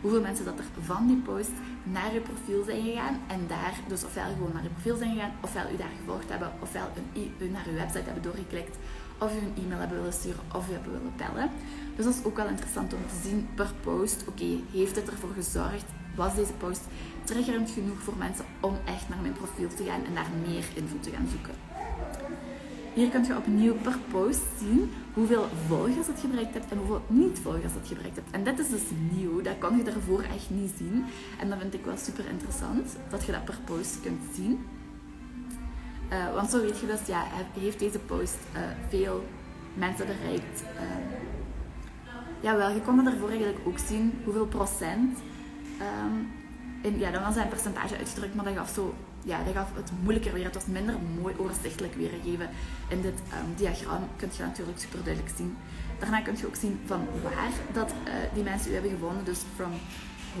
hoeveel 0.00 0.20
mensen 0.20 0.44
dat 0.44 0.58
er 0.58 0.64
van 0.80 1.06
die 1.06 1.16
post 1.16 1.50
naar 1.82 2.12
je 2.14 2.20
profiel 2.20 2.64
zijn 2.64 2.82
gegaan. 2.82 3.20
En 3.26 3.40
daar 3.48 3.74
dus 3.88 4.04
ofwel 4.04 4.32
gewoon 4.32 4.52
naar 4.52 4.62
je 4.62 4.68
profiel 4.68 4.96
zijn 4.96 5.12
gegaan, 5.14 5.32
ofwel 5.40 5.72
u 5.72 5.76
daar 5.76 5.94
gevolgd 6.00 6.28
hebben, 6.28 6.52
ofwel 6.60 6.88
een, 7.14 7.32
u 7.38 7.48
naar 7.50 7.66
uw 7.68 7.74
website 7.74 8.04
hebben 8.04 8.22
doorgeklikt, 8.22 8.76
of 9.18 9.34
u 9.34 9.38
een 9.38 9.64
e-mail 9.64 9.80
hebben 9.80 9.98
willen 9.98 10.12
sturen, 10.12 10.40
of 10.54 10.68
u 10.68 10.72
hebben 10.72 10.92
willen 10.92 11.12
bellen. 11.16 11.50
Dus 11.96 12.04
dat 12.04 12.14
is 12.14 12.24
ook 12.24 12.36
wel 12.36 12.48
interessant 12.48 12.94
om 12.94 13.00
te 13.08 13.28
zien 13.28 13.48
per 13.54 13.72
post. 13.80 14.24
Oké, 14.28 14.50
heeft 14.70 14.96
het 14.96 15.10
ervoor 15.10 15.32
gezorgd? 15.34 15.84
Was 16.16 16.34
deze 16.34 16.52
post 16.52 16.82
triggerend 17.24 17.70
genoeg 17.70 17.98
voor 17.98 18.16
mensen 18.16 18.44
om 18.60 18.76
echt 18.84 19.08
naar 19.08 19.20
mijn 19.20 19.32
profiel 19.32 19.68
te 19.68 19.84
gaan 19.84 20.04
en 20.04 20.14
daar 20.14 20.30
meer 20.46 20.64
info 20.74 20.96
te 21.00 21.10
gaan 21.10 21.28
zoeken? 21.30 21.69
Hier 22.94 23.08
kun 23.08 23.24
je 23.24 23.36
opnieuw 23.36 23.74
per 23.74 23.98
post 24.10 24.42
zien 24.58 24.90
hoeveel 25.14 25.46
volgers 25.66 26.06
het 26.06 26.20
gebruikt 26.20 26.54
hebt 26.54 26.70
en 26.70 26.78
hoeveel 26.78 27.02
niet-volgers 27.06 27.72
het 27.74 27.88
gebruikt 27.88 28.16
hebt. 28.16 28.30
En 28.30 28.44
dit 28.44 28.58
is 28.58 28.68
dus 28.68 28.82
nieuw, 29.12 29.42
dat 29.42 29.58
kon 29.58 29.76
je 29.76 29.82
daarvoor 29.82 30.22
echt 30.22 30.50
niet 30.50 30.72
zien. 30.76 31.04
En 31.40 31.48
dat 31.48 31.58
vind 31.58 31.74
ik 31.74 31.84
wel 31.84 31.96
super 31.96 32.28
interessant, 32.28 32.96
dat 33.08 33.24
je 33.24 33.32
dat 33.32 33.44
per 33.44 33.58
post 33.64 34.00
kunt 34.00 34.20
zien. 34.34 34.66
Uh, 36.12 36.34
want 36.34 36.50
zo 36.50 36.60
weet 36.60 36.80
je 36.80 36.86
dus, 36.86 37.06
ja, 37.06 37.24
heeft 37.58 37.78
deze 37.78 37.98
post 37.98 38.38
uh, 38.54 38.60
veel 38.88 39.24
mensen 39.74 40.06
bereikt. 40.06 40.62
Uh, 40.62 40.80
ja, 42.40 42.56
wel, 42.56 42.70
je 42.70 42.80
kon 42.80 43.04
daarvoor 43.04 43.28
eigenlijk 43.28 43.58
ook 43.64 43.78
zien 43.78 44.12
hoeveel 44.24 44.46
procent. 44.46 45.18
Um, 45.80 46.28
in, 46.82 46.98
ja, 46.98 47.10
dat 47.10 47.22
was 47.22 47.36
een 47.36 47.48
percentage 47.48 47.96
uitgedrukt, 47.96 48.34
maar 48.34 48.44
dat 48.44 48.56
gaf 48.56 48.70
zo 48.70 48.94
ja, 49.22 49.42
dat 49.44 49.54
gaf 49.54 49.68
het 49.74 49.90
moeilijker 50.02 50.32
weer. 50.32 50.44
Het 50.44 50.54
was 50.54 50.66
minder 50.66 50.94
mooi 51.20 51.34
overzichtelijk 51.38 51.94
weergegeven. 51.94 52.48
In 52.88 53.00
dit 53.00 53.18
um, 53.18 53.54
diagram 53.56 54.02
kun 54.16 54.28
je 54.36 54.42
natuurlijk 54.42 54.78
super 54.78 55.04
duidelijk 55.04 55.34
zien. 55.36 55.56
Daarna 55.98 56.20
kun 56.20 56.36
je 56.36 56.46
ook 56.46 56.56
zien 56.56 56.80
van 56.84 57.06
waar 57.22 57.52
dat, 57.72 57.90
uh, 57.90 58.12
die 58.34 58.42
mensen 58.42 58.70
u 58.70 58.72
hebben 58.74 58.90
gevonden. 58.90 59.24
Dus 59.24 59.40
from 59.54 59.72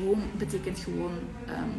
home 0.04 0.22
betekent 0.38 0.78
gewoon 0.78 1.12
um, 1.48 1.72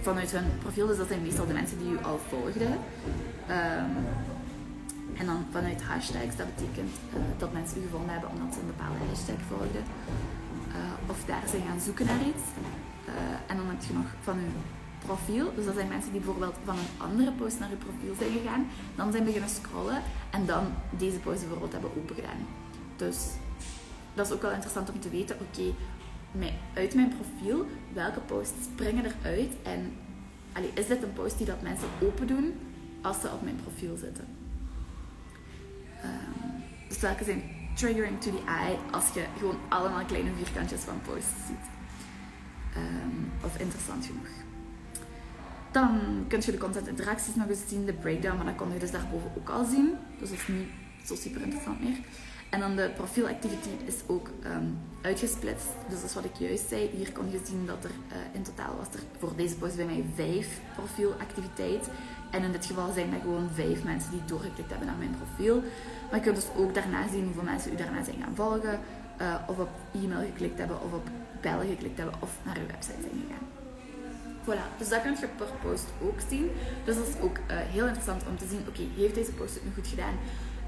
vanuit 0.00 0.30
hun 0.30 0.58
profiel. 0.58 0.86
Dus 0.86 0.96
dat 0.96 1.08
zijn 1.08 1.22
meestal 1.22 1.46
de 1.46 1.52
mensen 1.52 1.78
die 1.78 1.92
u 1.92 1.98
al 2.02 2.20
volgden. 2.28 2.72
Um, 2.72 3.96
en 5.16 5.26
dan 5.26 5.46
vanuit 5.50 5.82
hashtags, 5.82 6.36
dat 6.36 6.54
betekent 6.54 6.92
uh, 7.14 7.20
dat 7.38 7.52
mensen 7.52 7.78
u 7.78 7.82
gevonden 7.82 8.10
hebben 8.10 8.30
omdat 8.30 8.54
ze 8.54 8.60
een 8.60 8.66
bepaalde 8.66 9.04
hashtag 9.08 9.40
volgden. 9.48 9.84
Uh, 10.68 11.10
of 11.10 11.24
daar 11.26 11.42
zijn 11.48 11.62
gaan 11.68 11.80
zoeken 11.80 12.06
naar 12.06 12.20
iets. 12.20 12.46
en 13.46 13.56
dan 13.56 13.66
heb 13.66 13.82
je 13.88 13.92
nog 13.92 14.06
van 14.22 14.38
uw 14.38 14.52
profiel. 15.06 15.54
Dus 15.54 15.64
dat 15.64 15.74
zijn 15.74 15.88
mensen 15.88 16.12
die 16.12 16.20
bijvoorbeeld 16.20 16.56
van 16.64 16.76
een 16.76 17.06
andere 17.06 17.32
post 17.32 17.58
naar 17.58 17.70
je 17.70 17.76
profiel 17.76 18.14
zijn 18.18 18.32
gegaan. 18.32 18.66
Dan 18.94 19.12
zijn 19.12 19.24
beginnen 19.24 19.50
scrollen 19.50 20.02
en 20.30 20.46
dan 20.46 20.66
deze 20.90 21.18
post 21.18 21.40
bijvoorbeeld 21.40 21.72
hebben 21.72 21.96
opengedaan. 21.96 22.46
Dus 22.96 23.18
dat 24.14 24.26
is 24.26 24.32
ook 24.32 24.42
wel 24.42 24.52
interessant 24.52 24.90
om 24.90 25.00
te 25.00 25.10
weten. 25.10 25.36
Oké, 25.40 25.74
uit 26.74 26.94
mijn 26.94 27.12
profiel, 27.16 27.66
welke 27.92 28.20
posts 28.20 28.64
springen 28.64 29.04
eruit? 29.04 29.52
En 29.62 29.92
is 30.74 30.86
dit 30.86 31.02
een 31.02 31.12
post 31.12 31.36
die 31.38 31.46
dat 31.46 31.62
mensen 31.62 31.88
open 32.02 32.26
doen 32.26 32.54
als 33.02 33.20
ze 33.20 33.30
op 33.32 33.42
mijn 33.42 33.60
profiel 33.62 33.96
zitten? 33.96 34.24
Um, 36.04 36.62
dus 36.88 37.00
welke 37.00 37.24
zijn 37.24 37.42
triggering 37.74 38.20
to 38.20 38.30
the 38.30 38.42
eye 38.46 38.76
als 38.90 39.04
je 39.14 39.24
gewoon 39.38 39.58
allemaal 39.68 40.04
kleine 40.04 40.30
vierkantjes 40.36 40.80
van 40.80 41.00
posts 41.00 41.46
ziet? 41.46 41.66
Um, 42.76 43.30
of 43.44 43.58
interessant 43.58 44.06
genoeg. 44.06 44.28
Dan 45.74 46.24
kun 46.28 46.40
je 46.44 46.50
de 46.50 46.58
content 46.58 46.88
interacties 46.88 47.34
nog 47.34 47.48
eens 47.48 47.68
zien, 47.68 47.84
de 47.84 47.92
breakdown, 47.92 48.36
maar 48.36 48.44
dat 48.44 48.54
kon 48.54 48.72
je 48.72 48.78
dus 48.78 48.90
daarboven 48.90 49.30
ook 49.38 49.48
al 49.48 49.64
zien. 49.64 49.94
Dus 50.18 50.28
dat 50.30 50.38
is 50.38 50.48
niet 50.48 50.68
zo 51.04 51.14
super 51.14 51.42
interessant 51.42 51.80
meer. 51.80 51.96
En 52.50 52.60
dan 52.60 52.76
de 52.76 52.90
profielactiviteit 52.96 53.80
is 53.84 53.94
ook 54.06 54.30
um, 54.46 54.78
uitgesplitst. 55.02 55.66
Dus 55.88 56.00
dat 56.00 56.08
is 56.08 56.14
wat 56.14 56.24
ik 56.24 56.34
juist 56.34 56.68
zei. 56.68 56.90
Hier 56.92 57.12
kon 57.12 57.30
je 57.30 57.40
zien 57.44 57.66
dat 57.66 57.84
er 57.84 57.90
uh, 57.90 58.16
in 58.32 58.42
totaal 58.42 58.76
was 58.76 58.86
er 58.86 59.00
voor 59.18 59.32
deze 59.36 59.56
post 59.56 59.76
bij 59.76 59.84
mij 59.84 60.04
vijf 60.14 60.60
profielactiviteit. 60.74 61.88
En 62.30 62.42
in 62.42 62.52
dit 62.52 62.66
geval 62.66 62.92
zijn 62.92 63.10
dat 63.10 63.20
gewoon 63.20 63.48
vijf 63.54 63.84
mensen 63.84 64.10
die 64.10 64.24
doorgeklikt 64.24 64.70
hebben 64.70 64.86
naar 64.86 64.96
mijn 64.98 65.16
profiel. 65.16 65.62
Maar 66.10 66.18
je 66.18 66.24
kunt 66.24 66.36
dus 66.36 66.48
ook 66.56 66.74
daarna 66.74 67.08
zien 67.08 67.24
hoeveel 67.24 67.42
mensen 67.42 67.72
u 67.72 67.76
daarna 67.76 68.04
zijn 68.04 68.22
gaan 68.22 68.34
volgen. 68.34 68.80
uh, 69.20 69.34
of 69.46 69.58
op 69.58 69.70
e-mail 69.92 70.26
geklikt 70.26 70.58
hebben 70.58 70.82
of 70.82 70.92
op 70.92 71.08
bellen 71.40 71.66
geklikt 71.66 71.98
hebben 71.98 72.16
of 72.20 72.38
naar 72.44 72.58
uw 72.58 72.66
website 72.66 73.00
zijn 73.00 73.22
gegaan. 73.26 73.53
Voilà, 74.44 74.78
dus 74.78 74.88
dat 74.88 75.02
kun 75.02 75.16
je 75.20 75.28
per 75.36 75.46
post 75.62 75.86
ook 76.02 76.18
zien. 76.28 76.50
Dus 76.84 76.96
dat 76.96 77.06
is 77.08 77.20
ook 77.20 77.36
uh, 77.38 77.44
heel 77.48 77.84
interessant 77.84 78.22
om 78.28 78.36
te 78.36 78.46
zien, 78.46 78.60
oké, 78.68 78.82
heeft 78.96 79.14
deze 79.14 79.32
post 79.32 79.54
het 79.54 79.64
nu 79.64 79.70
goed 79.74 79.86
gedaan? 79.86 80.14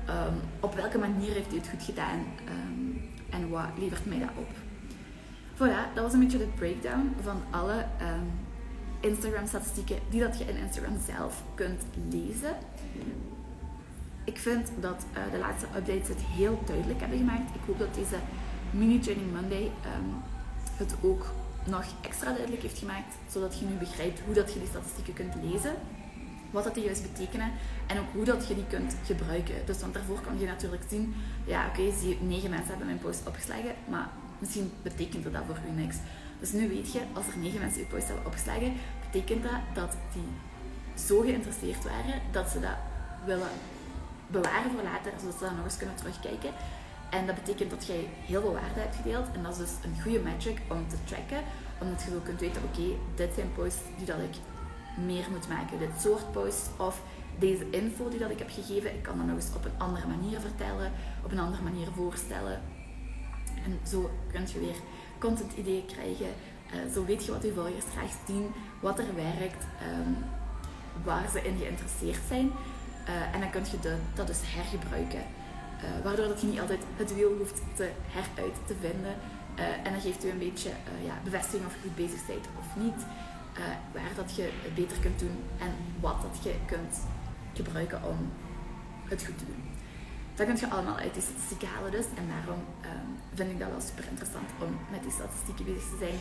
Um, 0.08 0.40
op 0.60 0.74
welke 0.74 0.98
manier 0.98 1.32
heeft 1.32 1.48
hij 1.48 1.56
het 1.56 1.68
goed 1.68 1.82
gedaan? 1.82 2.18
Um, 2.48 3.10
en 3.30 3.48
wat 3.48 3.68
levert 3.78 4.06
mij 4.06 4.18
dat 4.18 4.28
op? 4.36 4.50
Voilà, 5.54 5.94
dat 5.94 6.04
was 6.04 6.12
een 6.12 6.20
beetje 6.20 6.38
de 6.38 6.48
breakdown 6.54 7.14
van 7.22 7.42
alle 7.50 7.84
um, 8.00 8.30
Instagram-statistieken 9.00 9.96
die 10.10 10.20
dat 10.20 10.38
je 10.38 10.44
in 10.44 10.56
Instagram 10.56 10.98
zelf 11.06 11.42
kunt 11.54 11.82
lezen. 12.10 12.56
Ik 14.24 14.38
vind 14.38 14.70
dat 14.80 15.06
uh, 15.12 15.32
de 15.32 15.38
laatste 15.38 15.66
updates 15.76 16.08
het 16.08 16.20
heel 16.20 16.62
duidelijk 16.66 17.00
hebben 17.00 17.18
gemaakt. 17.18 17.54
Ik 17.54 17.60
hoop 17.66 17.78
dat 17.78 17.94
deze 17.94 18.16
mini 18.70 18.98
Training 18.98 19.32
Monday 19.32 19.70
het 20.76 20.94
ook 21.02 21.26
nog 21.66 21.84
extra 22.00 22.32
duidelijk 22.32 22.62
heeft 22.62 22.78
gemaakt, 22.78 23.14
zodat 23.30 23.58
je 23.58 23.64
nu 23.64 23.74
begrijpt 23.74 24.20
hoe 24.24 24.34
dat 24.34 24.52
je 24.52 24.58
die 24.58 24.68
statistieken 24.68 25.14
kunt 25.14 25.34
lezen, 25.42 25.74
wat 26.50 26.64
dat 26.64 26.74
die 26.74 26.84
juist 26.84 27.12
betekenen 27.12 27.50
en 27.86 27.98
ook 27.98 28.12
hoe 28.12 28.24
dat 28.24 28.48
je 28.48 28.54
die 28.54 28.66
kunt 28.68 28.96
gebruiken. 29.04 29.54
Dus 29.66 29.80
want 29.80 29.94
daarvoor 29.94 30.20
kan 30.20 30.38
je 30.38 30.46
natuurlijk 30.46 30.82
zien, 30.88 31.14
ja 31.44 31.66
oké, 31.66 31.80
okay, 31.80 31.92
zie 31.98 32.18
negen 32.20 32.50
mensen 32.50 32.68
hebben 32.68 32.86
mijn 32.86 32.98
post 32.98 33.26
opgeslagen, 33.26 33.74
maar 33.88 34.08
misschien 34.38 34.72
betekent 34.82 35.32
dat 35.32 35.42
voor 35.46 35.58
u 35.68 35.80
niks. 35.80 35.96
Dus 36.40 36.52
nu 36.52 36.68
weet 36.68 36.92
je, 36.92 37.00
als 37.12 37.26
er 37.26 37.38
negen 37.38 37.60
mensen 37.60 37.80
uw 37.80 37.86
post 37.86 38.06
hebben 38.06 38.26
opgeslagen, 38.26 38.72
betekent 39.10 39.42
dat 39.42 39.60
dat 39.74 39.96
die 40.12 40.28
zo 41.06 41.20
geïnteresseerd 41.20 41.84
waren 41.84 42.20
dat 42.32 42.48
ze 42.48 42.60
dat 42.60 42.76
willen 43.24 43.48
bewaren 44.26 44.70
voor 44.70 44.82
later, 44.82 45.12
zodat 45.20 45.38
ze 45.38 45.44
dat 45.44 45.56
nog 45.56 45.64
eens 45.64 45.76
kunnen 45.76 45.96
terugkijken. 45.96 46.52
En 47.10 47.26
dat 47.26 47.34
betekent 47.34 47.70
dat 47.70 47.86
jij 47.86 48.08
heel 48.26 48.40
veel 48.40 48.52
waarde 48.52 48.80
hebt 48.80 48.96
gedeeld. 48.96 49.26
En 49.32 49.42
dat 49.42 49.52
is 49.52 49.58
dus 49.58 49.70
een 49.84 50.02
goede 50.02 50.18
metric 50.20 50.58
om 50.68 50.88
te 50.88 50.96
tracken. 51.04 51.40
Omdat 51.80 52.02
je 52.02 52.10
zo 52.10 52.18
kunt 52.24 52.40
weten, 52.40 52.62
oké, 52.62 52.88
dit 53.14 53.34
zijn 53.34 53.52
posts 53.54 53.80
die 53.96 54.06
dat 54.06 54.18
ik 54.18 54.36
meer 55.04 55.24
moet 55.30 55.48
maken. 55.48 55.78
Dit 55.78 56.00
soort 56.00 56.32
posts 56.32 56.68
of 56.76 57.02
deze 57.38 57.70
info 57.70 58.08
die 58.08 58.18
dat 58.18 58.30
ik 58.30 58.38
heb 58.38 58.50
gegeven, 58.50 58.94
ik 58.94 59.02
kan 59.02 59.16
dat 59.16 59.26
nog 59.26 59.36
eens 59.36 59.54
op 59.54 59.64
een 59.64 59.78
andere 59.78 60.06
manier 60.06 60.40
vertellen, 60.40 60.92
op 61.24 61.30
een 61.30 61.38
andere 61.38 61.62
manier 61.62 61.88
voorstellen. 61.94 62.60
En 63.64 63.78
zo 63.88 64.10
kun 64.32 64.46
je 64.52 64.58
weer 64.58 64.76
content 65.18 65.52
ideeën 65.52 65.86
krijgen. 65.86 66.26
Uh, 66.26 66.92
zo 66.92 67.04
weet 67.04 67.24
je 67.24 67.32
wat 67.32 67.42
je 67.42 67.52
volgers 67.52 67.84
graag 67.96 68.10
zien, 68.26 68.52
wat 68.80 68.98
er 68.98 69.14
werkt, 69.14 69.64
um, 69.92 70.16
waar 71.04 71.28
ze 71.32 71.42
in 71.42 71.56
geïnteresseerd 71.58 72.20
zijn. 72.28 72.50
Uh, 73.08 73.34
en 73.34 73.40
dan 73.40 73.50
kun 73.50 73.64
je 73.70 73.78
de, 73.80 73.96
dat 74.14 74.26
dus 74.26 74.40
hergebruiken. 74.44 75.22
Uh, 75.76 76.04
waardoor 76.04 76.28
dat 76.28 76.40
je 76.40 76.46
niet 76.46 76.60
altijd 76.60 76.80
het 76.96 77.14
wiel 77.14 77.36
hoeft 77.38 77.62
te 77.74 77.90
heruit 78.06 78.54
te 78.66 78.74
vinden. 78.80 79.14
Uh, 79.58 79.86
en 79.86 79.92
dan 79.92 80.00
geeft 80.00 80.24
u 80.24 80.28
een 80.30 80.38
beetje 80.38 80.70
ja, 81.04 81.14
bevestiging 81.24 81.66
of 81.66 81.74
je 81.74 81.80
goed 81.80 81.96
bezig 81.96 82.26
bent 82.26 82.46
of 82.58 82.82
niet. 82.82 83.00
waar 83.92 84.14
dat 84.16 84.36
je 84.36 84.42
het 84.42 84.74
beter 84.74 84.98
kunt 84.98 85.18
doen 85.18 85.36
en 85.58 85.72
wat 86.00 86.22
dat 86.22 86.42
je 86.42 86.54
kunt 86.66 86.96
gebruiken 87.52 88.02
om 88.04 88.18
het 89.04 89.24
goed 89.24 89.38
te 89.38 89.44
doen. 89.44 89.62
Dat 90.36 90.46
kun 90.46 90.56
je 90.56 90.74
allemaal 90.74 90.96
uit 90.96 91.14
die 91.14 91.22
statistieken 91.22 91.68
halen 91.68 91.90
dus. 91.90 92.06
En 92.20 92.26
daarom 92.34 92.60
um, 92.90 93.08
vind 93.34 93.50
ik 93.50 93.58
dat 93.58 93.68
wel 93.68 93.80
super 93.80 94.04
interessant 94.10 94.50
om 94.64 94.70
met 94.90 95.02
die 95.02 95.16
statistieken 95.18 95.64
bezig 95.64 95.88
te 95.92 95.98
zijn. 96.04 96.18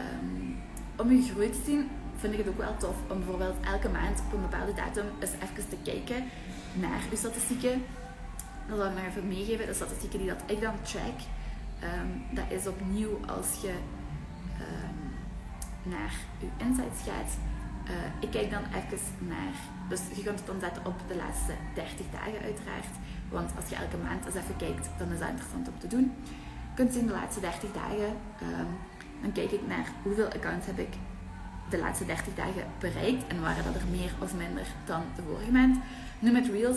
Um, 0.00 0.56
om 0.96 1.06
je 1.12 1.30
groei 1.30 1.50
te 1.50 1.62
zien, 1.64 1.90
vind 2.16 2.32
ik 2.32 2.38
het 2.38 2.48
ook 2.48 2.58
wel 2.66 2.76
tof 2.76 2.96
om 3.10 3.18
bijvoorbeeld 3.18 3.56
elke 3.74 3.88
maand 3.88 4.20
op 4.20 4.32
een 4.32 4.48
bepaalde 4.48 4.74
datum 4.74 5.06
eens 5.18 5.34
even 5.44 5.68
te 5.68 5.78
kijken 5.82 6.24
naar 6.72 7.00
je 7.10 7.16
statistieken. 7.16 7.84
Dat 8.68 8.78
zal 8.78 8.86
ik 8.86 8.94
nog 8.94 9.06
even 9.06 9.28
meegeven. 9.28 9.66
De 9.66 9.74
statistieken 9.74 10.18
die 10.18 10.28
dat 10.28 10.42
ik 10.46 10.60
dan 10.60 10.82
track, 10.82 11.18
um, 11.82 12.24
dat 12.30 12.44
is 12.48 12.66
opnieuw 12.66 13.20
als 13.26 13.60
je 13.62 13.74
um, 14.60 14.98
naar 15.82 16.12
je 16.38 16.48
insights 16.56 17.02
gaat. 17.08 17.32
Uh, 17.84 17.94
ik 18.20 18.30
kijk 18.30 18.50
dan 18.50 18.62
even 18.78 18.98
naar, 19.18 19.54
dus 19.88 20.00
je 20.14 20.22
kunt 20.22 20.38
het 20.38 20.60
dan 20.60 20.70
op 20.84 20.98
de 21.08 21.16
laatste 21.16 21.52
30 21.74 22.06
dagen 22.12 22.40
uiteraard. 22.42 22.94
Want 23.28 23.50
als 23.56 23.68
je 23.68 23.74
elke 23.74 23.96
maand 23.96 24.26
eens 24.26 24.34
even 24.34 24.56
kijkt, 24.56 24.88
dan 24.98 25.12
is 25.12 25.18
dat 25.18 25.28
interessant 25.28 25.68
om 25.68 25.78
te 25.78 25.86
doen. 25.86 26.12
Je 26.70 26.74
kunt 26.74 26.92
zien 26.92 27.06
de 27.06 27.12
laatste 27.12 27.40
30 27.40 27.72
dagen. 27.72 28.12
Um, 28.42 28.70
dan 29.22 29.32
kijk 29.32 29.50
ik 29.50 29.66
naar 29.66 29.86
hoeveel 30.02 30.26
accounts 30.26 30.66
heb 30.66 30.78
ik 30.78 30.92
de 31.70 31.78
laatste 31.78 32.04
30 32.06 32.34
dagen 32.34 32.64
bereikt 32.78 33.26
en 33.26 33.40
waren 33.40 33.64
dat 33.64 33.74
er 33.74 33.88
meer 33.90 34.12
of 34.18 34.34
minder 34.34 34.66
dan 34.84 35.02
de 35.16 35.22
vorige 35.22 35.50
maand. 35.50 35.76
Nu 36.18 36.32
met 36.32 36.46
Reels 36.46 36.76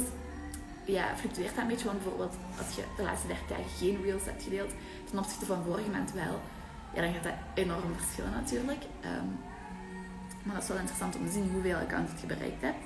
ja, 0.86 1.16
fluctueert 1.16 1.56
dat 1.56 1.64
een 1.64 1.70
beetje, 1.70 1.86
want 1.86 1.98
bijvoorbeeld 2.04 2.36
als 2.58 2.76
je 2.76 2.84
de 2.98 3.04
laatste 3.04 3.28
30 3.28 3.48
dagen 3.48 3.70
geen 3.78 4.02
Reels 4.04 4.26
hebt 4.26 4.44
gedeeld 4.44 4.72
ten 5.10 5.20
opzichte 5.20 5.46
van 5.46 5.64
vorige 5.64 5.90
maand 5.90 6.12
wel, 6.12 6.40
ja, 6.94 7.02
dan 7.02 7.14
gaat 7.14 7.24
dat 7.24 7.34
enorm 7.54 7.96
verschillen 7.96 8.32
natuurlijk. 8.32 8.84
Um, 9.06 9.40
maar 10.44 10.54
dat 10.54 10.64
is 10.64 10.70
wel 10.70 10.78
interessant 10.78 11.16
om 11.16 11.26
te 11.26 11.32
zien 11.32 11.50
hoeveel 11.54 11.76
accounts 11.76 12.22
je 12.22 12.28
bereikt 12.28 12.62
hebt. 12.62 12.84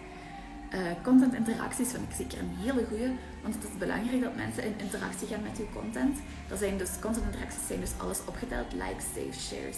Uh, 0.73 0.81
content 1.03 1.33
interacties 1.33 1.89
vind 1.91 2.03
ik 2.09 2.15
zeker 2.15 2.39
een 2.39 2.55
hele 2.57 2.85
goede, 2.89 3.11
want 3.41 3.53
het 3.55 3.63
is 3.63 3.77
belangrijk 3.77 4.21
dat 4.21 4.35
mensen 4.35 4.63
in 4.63 4.73
interactie 4.77 5.27
gaan 5.27 5.41
met 5.41 5.57
je 5.57 5.65
content. 5.73 6.17
Dat 6.47 6.59
zijn 6.59 6.77
dus, 6.77 6.91
content 7.01 7.25
interacties 7.25 7.67
zijn 7.67 7.79
dus 7.79 7.91
alles 7.97 8.19
opgeteld, 8.25 8.73
likes, 8.73 9.05
saves, 9.15 9.47
shares 9.47 9.77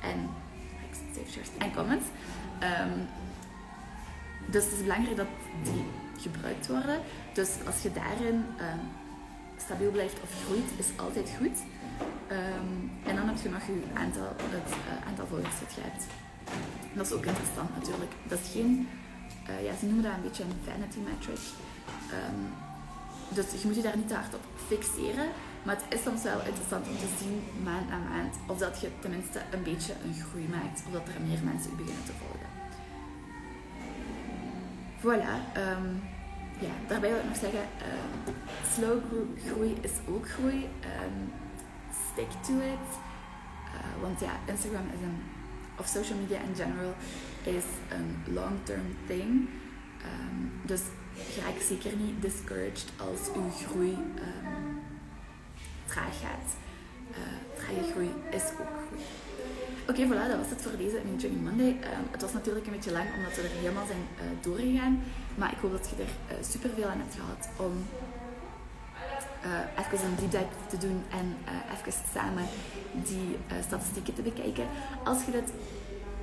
en 0.00 0.28
save 1.14 1.30
shares 1.30 1.48
en 1.58 1.74
comments. 1.74 2.06
Um, 2.62 3.06
dus 4.46 4.64
het 4.64 4.72
is 4.72 4.82
belangrijk 4.82 5.16
dat 5.16 5.26
die 5.62 5.84
gebruikt 6.18 6.66
worden. 6.66 6.98
Dus 7.32 7.50
als 7.66 7.82
je 7.82 7.92
daarin 7.92 8.34
um, 8.34 8.82
stabiel 9.56 9.90
blijft 9.90 10.22
of 10.22 10.30
groeit, 10.44 10.70
is 10.76 10.90
altijd 10.96 11.28
goed. 11.38 11.58
Um, 12.30 12.90
en 13.08 13.16
dan 13.16 13.26
heb 13.28 13.38
je 13.42 13.48
nog 13.48 13.66
je 13.66 13.82
aantal, 13.94 14.30
het 14.56 14.70
uh, 14.70 15.06
aantal 15.08 15.26
volgers 15.26 15.58
dat 15.60 15.72
je 15.74 15.80
hebt. 15.88 16.04
Dat 16.92 17.06
is 17.06 17.12
ook 17.12 17.26
interessant 17.32 17.70
natuurlijk. 17.78 18.12
Dat 18.32 18.38
is 18.40 18.50
geen, 18.52 18.88
uh, 19.50 19.64
ja, 19.66 19.72
ze 19.80 19.84
noemen 19.86 20.04
dat 20.04 20.12
een 20.14 20.22
beetje 20.22 20.44
een 20.44 20.64
vanity 20.68 21.00
metric. 21.08 21.44
Um, 22.18 22.40
dus 23.36 23.46
je 23.60 23.66
moet 23.66 23.76
je 23.76 23.82
daar 23.82 23.96
niet 23.96 24.08
te 24.08 24.14
hard 24.14 24.34
op 24.34 24.44
fixeren. 24.66 25.28
Maar 25.64 25.76
het 25.76 25.98
is 25.98 26.02
soms 26.02 26.22
wel 26.22 26.40
interessant 26.50 26.88
om 26.88 26.96
te 26.96 27.10
zien, 27.20 27.42
maand 27.62 27.88
na 27.88 27.98
maand, 27.98 28.34
of 28.46 28.58
dat 28.58 28.80
je 28.80 28.88
tenminste 29.00 29.40
een 29.50 29.62
beetje 29.62 29.92
een 30.04 30.14
groei 30.24 30.48
maakt. 30.48 30.82
Of 30.86 30.92
dat 30.92 31.08
er 31.08 31.20
meer 31.28 31.42
mensen 31.44 31.70
u 31.72 31.76
beginnen 31.82 32.04
te 32.04 32.16
volgen. 32.20 32.43
Voilà. 35.04 35.34
Um, 35.56 36.02
daarbij 36.88 37.10
wil 37.10 37.18
ik 37.18 37.24
nog 37.24 37.36
zeggen, 37.36 37.60
uh, 37.60 38.34
slow 38.72 39.02
groei 39.46 39.76
is 39.80 39.92
ook 40.08 40.28
groei. 40.28 40.68
Um, 41.02 41.32
stick 42.12 42.30
to 42.30 42.52
it. 42.52 42.88
Uh, 43.74 44.02
want 44.02 44.20
ja, 44.20 44.32
Instagram 44.46 44.86
is 44.86 45.00
een, 45.02 45.22
of 45.78 45.86
social 45.86 46.18
media 46.18 46.38
in 46.38 46.54
general, 46.54 46.94
is 47.42 47.64
een 47.90 48.34
long-term 48.34 48.96
thing. 49.06 49.48
Um, 50.04 50.52
dus 50.64 50.80
ga 51.16 51.48
ik 51.48 51.62
zeker 51.62 51.96
niet 51.96 52.22
discouraged 52.22 52.92
als 52.96 53.20
uw 53.34 53.50
groei 53.50 53.98
traag 55.86 56.20
gaat. 56.20 56.56
Uh, 57.10 57.16
trage 57.54 57.90
groei 57.92 58.10
is 58.30 58.42
ook 58.42 58.76
groei. 58.86 59.02
Oké, 59.88 60.06
voilà, 60.06 60.28
dat 60.28 60.38
was 60.38 60.50
het 60.50 60.62
voor 60.62 60.76
deze 60.76 61.00
Mini 61.04 61.40
Monday. 61.42 61.68
Um, 61.68 62.06
het 62.10 62.22
was 62.22 62.32
natuurlijk 62.32 62.66
een 62.66 62.72
beetje 62.72 62.92
lang 62.92 63.08
omdat 63.16 63.36
we 63.36 63.42
er 63.42 63.60
helemaal 63.60 63.86
zijn 63.86 64.04
uh, 64.16 64.24
doorgegaan. 64.40 65.02
Maar 65.34 65.52
ik 65.52 65.58
hoop 65.58 65.72
dat 65.72 65.90
je 65.90 66.02
er 66.02 66.12
eh, 66.28 66.44
super 66.52 66.70
veel 66.76 66.88
aan 66.88 67.02
hebt 67.04 67.14
gehad 67.14 67.48
om 67.66 67.74
uh, 69.46 69.82
even 69.82 70.06
een 70.06 70.16
deep 70.20 70.30
dive 70.30 70.76
te 70.76 70.86
doen 70.86 71.02
en 71.10 71.36
even 71.72 71.92
samen 72.14 72.46
die 72.92 73.36
statistieken 73.66 74.14
te 74.14 74.22
bekijken. 74.22 74.66
Als 75.04 75.24
je 75.24 75.30
dit 75.30 75.52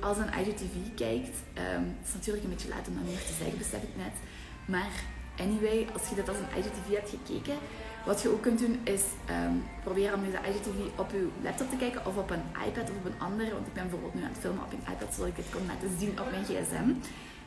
als 0.00 0.18
een 0.18 0.32
IGTV 0.40 0.76
kijkt, 0.94 1.36
um, 1.58 1.84
het 1.98 2.08
is 2.08 2.14
natuurlijk 2.14 2.44
een 2.44 2.54
beetje 2.54 2.68
laat 2.68 2.88
om 2.88 2.94
dat 2.94 3.04
meer 3.04 3.24
te 3.30 3.36
zeggen, 3.38 3.58
besef 3.58 3.82
ik 3.82 3.96
net. 3.96 4.16
Maar 4.64 4.94
anyway, 5.38 5.86
als 5.92 6.08
je 6.08 6.14
dit 6.14 6.28
als 6.28 6.38
een 6.38 6.56
IGTV 6.58 6.88
hebt 6.98 7.10
gekeken, 7.16 7.58
wat 8.04 8.22
je 8.22 8.28
ook 8.32 8.42
kunt 8.42 8.58
doen 8.58 8.80
is 8.84 9.02
um, 9.30 9.64
proberen 9.82 10.14
om 10.14 10.24
deze 10.24 10.38
IGTV 10.48 10.98
op 10.98 11.10
je 11.10 11.28
laptop 11.42 11.70
te 11.70 11.76
kijken 11.76 12.06
of 12.06 12.16
op 12.16 12.30
een 12.30 12.44
iPad 12.66 12.90
of 12.90 12.96
op 12.96 13.04
een 13.04 13.20
andere. 13.28 13.52
Want 13.52 13.66
ik 13.66 13.72
ben 13.72 13.82
bijvoorbeeld 13.82 14.14
nu 14.14 14.22
aan 14.22 14.34
het 14.34 14.38
filmen 14.38 14.64
op 14.64 14.72
een 14.72 14.92
iPad, 14.92 15.14
zodat 15.14 15.28
ik 15.28 15.36
dit 15.36 15.50
kon 15.50 15.66
laten 15.66 15.90
zien 15.98 16.20
op 16.20 16.30
mijn 16.30 16.44
gsm. 16.44 16.88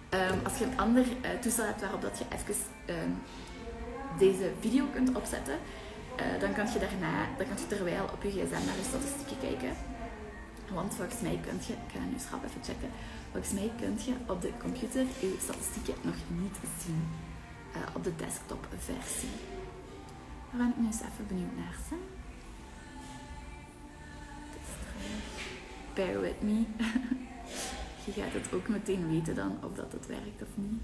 Ehm, 0.10 0.38
als 0.44 0.58
je 0.58 0.66
een 0.66 0.80
ander 0.80 1.06
uh, 1.06 1.30
toestel 1.42 1.66
hebt 1.66 1.82
waarop 1.82 2.02
dat 2.02 2.18
je 2.18 2.26
even 2.36 2.56
um, 2.96 3.14
deze 4.18 4.52
video 4.60 4.86
kunt 4.94 5.16
opzetten, 5.16 5.58
uh, 6.20 6.42
dan 6.42 6.54
kan 6.54 6.68
je 6.74 6.80
daarna, 6.80 7.16
dan 7.38 7.48
kan 7.48 7.58
je 7.58 7.68
terwijl 7.68 8.04
op 8.14 8.24
je 8.24 8.30
gsm 8.30 8.66
naar 8.68 8.80
de 8.82 8.88
statistieken 8.92 9.38
kijken. 9.40 9.74
Want 10.74 10.96
volgens 10.96 11.22
mij 11.22 11.40
kun 11.46 11.60
je, 11.68 11.74
ik 11.74 11.92
ga 11.94 12.00
nu 12.12 12.20
schrap 12.20 12.44
even 12.46 12.64
checken, 12.64 12.90
volgens 13.32 13.54
mij 13.54 13.72
kun 13.80 13.96
je 14.06 14.14
op 14.34 14.42
de 14.42 14.52
computer 14.66 15.06
je 15.20 15.38
statistieken 15.46 15.96
nog 16.02 16.20
niet 16.42 16.58
zien. 16.84 17.02
Uh, 17.76 17.96
op 17.96 18.04
de 18.04 18.16
desktop 18.16 18.68
versie. 18.78 19.55
Daar 20.58 20.64
ben 20.66 20.74
ik 20.76 20.82
nu 20.82 20.86
eens 20.86 21.02
even 21.02 21.28
benieuwd 21.28 21.56
naar. 21.56 21.76
Hè? 21.90 21.96
Bear 25.94 26.22
with 26.22 26.42
me. 26.42 26.64
Je 28.06 28.12
gaat 28.12 28.34
het 28.34 28.54
ook 28.54 28.68
meteen 28.68 29.10
weten 29.10 29.36
dan 29.36 29.58
of 29.64 29.76
dat 29.76 29.92
het 29.92 30.08
werkt 30.08 30.42
of 30.42 30.48
niet. 30.54 30.82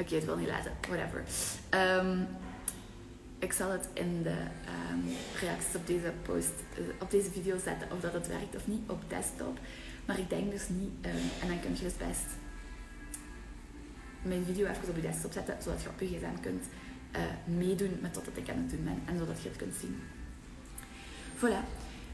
Oké, 0.00 0.14
het 0.14 0.24
wil 0.24 0.36
niet 0.36 0.48
laten. 0.48 0.72
Whatever. 0.88 1.24
Ehm, 1.68 2.22
ik 3.38 3.52
zal 3.52 3.70
het 3.70 3.88
in 3.92 4.22
de 4.22 4.36
ehm, 4.64 5.00
reacties 5.40 5.74
op 5.74 5.86
deze 5.86 6.12
post, 6.22 6.52
eh, 6.74 6.82
op 7.00 7.10
deze 7.10 7.30
video 7.30 7.58
zetten 7.58 7.92
of 7.92 8.00
dat 8.00 8.12
het 8.12 8.26
werkt 8.26 8.56
of 8.56 8.66
niet 8.66 8.90
op 8.90 9.02
desktop. 9.08 9.58
Maar 10.04 10.18
ik 10.18 10.30
denk 10.30 10.50
dus 10.50 10.68
niet. 10.68 10.90
ehm, 11.00 11.16
en 11.42 11.48
dan 11.48 11.60
kun 11.60 11.74
je 11.74 11.82
dus 11.82 11.96
best 11.96 12.26
mijn 14.28 14.44
video 14.44 14.66
even 14.66 14.88
op 14.88 14.96
je 14.96 15.02
desktop 15.02 15.32
zetten, 15.32 15.56
zodat 15.62 15.82
je 15.82 15.88
op 15.88 16.00
je 16.00 16.06
gsm 16.06 16.40
kunt 16.40 16.64
eh, 17.10 17.20
meedoen 17.44 17.98
met 18.00 18.14
wat 18.14 18.24
ik 18.34 18.48
aan 18.48 18.56
het 18.56 18.70
doen 18.70 18.84
ben 18.84 19.02
en 19.04 19.18
zodat 19.18 19.42
je 19.42 19.48
het 19.48 19.58
kunt 19.58 19.74
zien. 19.80 19.96
Voilà. 21.36 21.62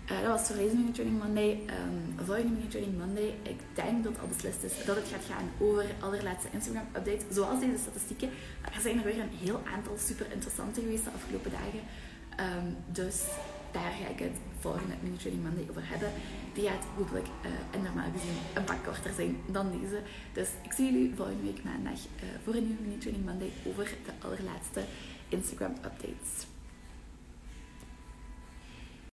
Eh, 0.06 0.20
dat 0.22 0.30
was 0.38 0.46
voor 0.46 0.56
deze 0.56 0.76
Mini 0.76 0.92
Training 0.92 1.22
Monday. 1.22 1.50
Um, 1.50 2.24
volgende 2.26 2.50
Mini 2.50 2.68
Training 2.68 2.98
Monday, 2.98 3.34
ik 3.42 3.60
denk 3.74 4.04
dat 4.04 4.20
al 4.20 4.28
beslist 4.28 4.62
is 4.62 4.84
dat 4.84 4.96
het 4.96 5.08
gaat 5.12 5.24
gaan 5.30 5.48
over 5.58 5.84
allerlaatste 6.00 6.48
Instagram 6.52 6.86
update. 6.96 7.24
Zoals 7.30 7.60
deze 7.60 7.78
statistieken. 7.78 8.28
Er 8.74 8.80
zijn 8.80 8.98
er 8.98 9.04
weer 9.04 9.20
een 9.20 9.36
heel 9.46 9.60
aantal 9.74 9.94
super 9.98 10.26
interessante 10.32 10.80
geweest 10.80 11.04
de 11.04 11.10
afgelopen 11.10 11.50
dagen. 11.50 11.82
Ehm, 12.36 12.68
dus 12.86 13.16
daar 13.72 13.92
ga 14.00 14.08
ik 14.08 14.18
het 14.18 14.36
volgende 14.58 14.94
Mini 15.02 15.16
Training 15.16 15.44
Monday 15.44 15.66
over 15.70 15.82
hebben. 15.84 16.10
Die 16.52 16.68
gaat 16.68 16.84
hopelijk 16.96 17.26
uh, 17.26 17.50
en 17.74 17.82
normaal 17.82 18.10
gezien 18.12 18.38
een 18.54 18.64
pak 18.64 18.84
korter 18.84 19.12
zijn 19.12 19.36
dan 19.46 19.70
deze. 19.80 20.00
Dus 20.32 20.48
ik 20.62 20.72
zie 20.72 20.92
jullie 20.92 21.12
volgende 21.16 21.42
week 21.42 21.64
maandag 21.64 21.92
uh, 21.92 22.22
voor 22.44 22.54
een 22.54 22.66
nieuwe 22.66 22.82
Mini 22.82 22.98
Training 22.98 23.26
Monday 23.26 23.50
over 23.68 23.84
de 23.84 24.12
allerlaatste 24.26 24.80
Instagram 25.28 25.72
updates. 25.72 26.51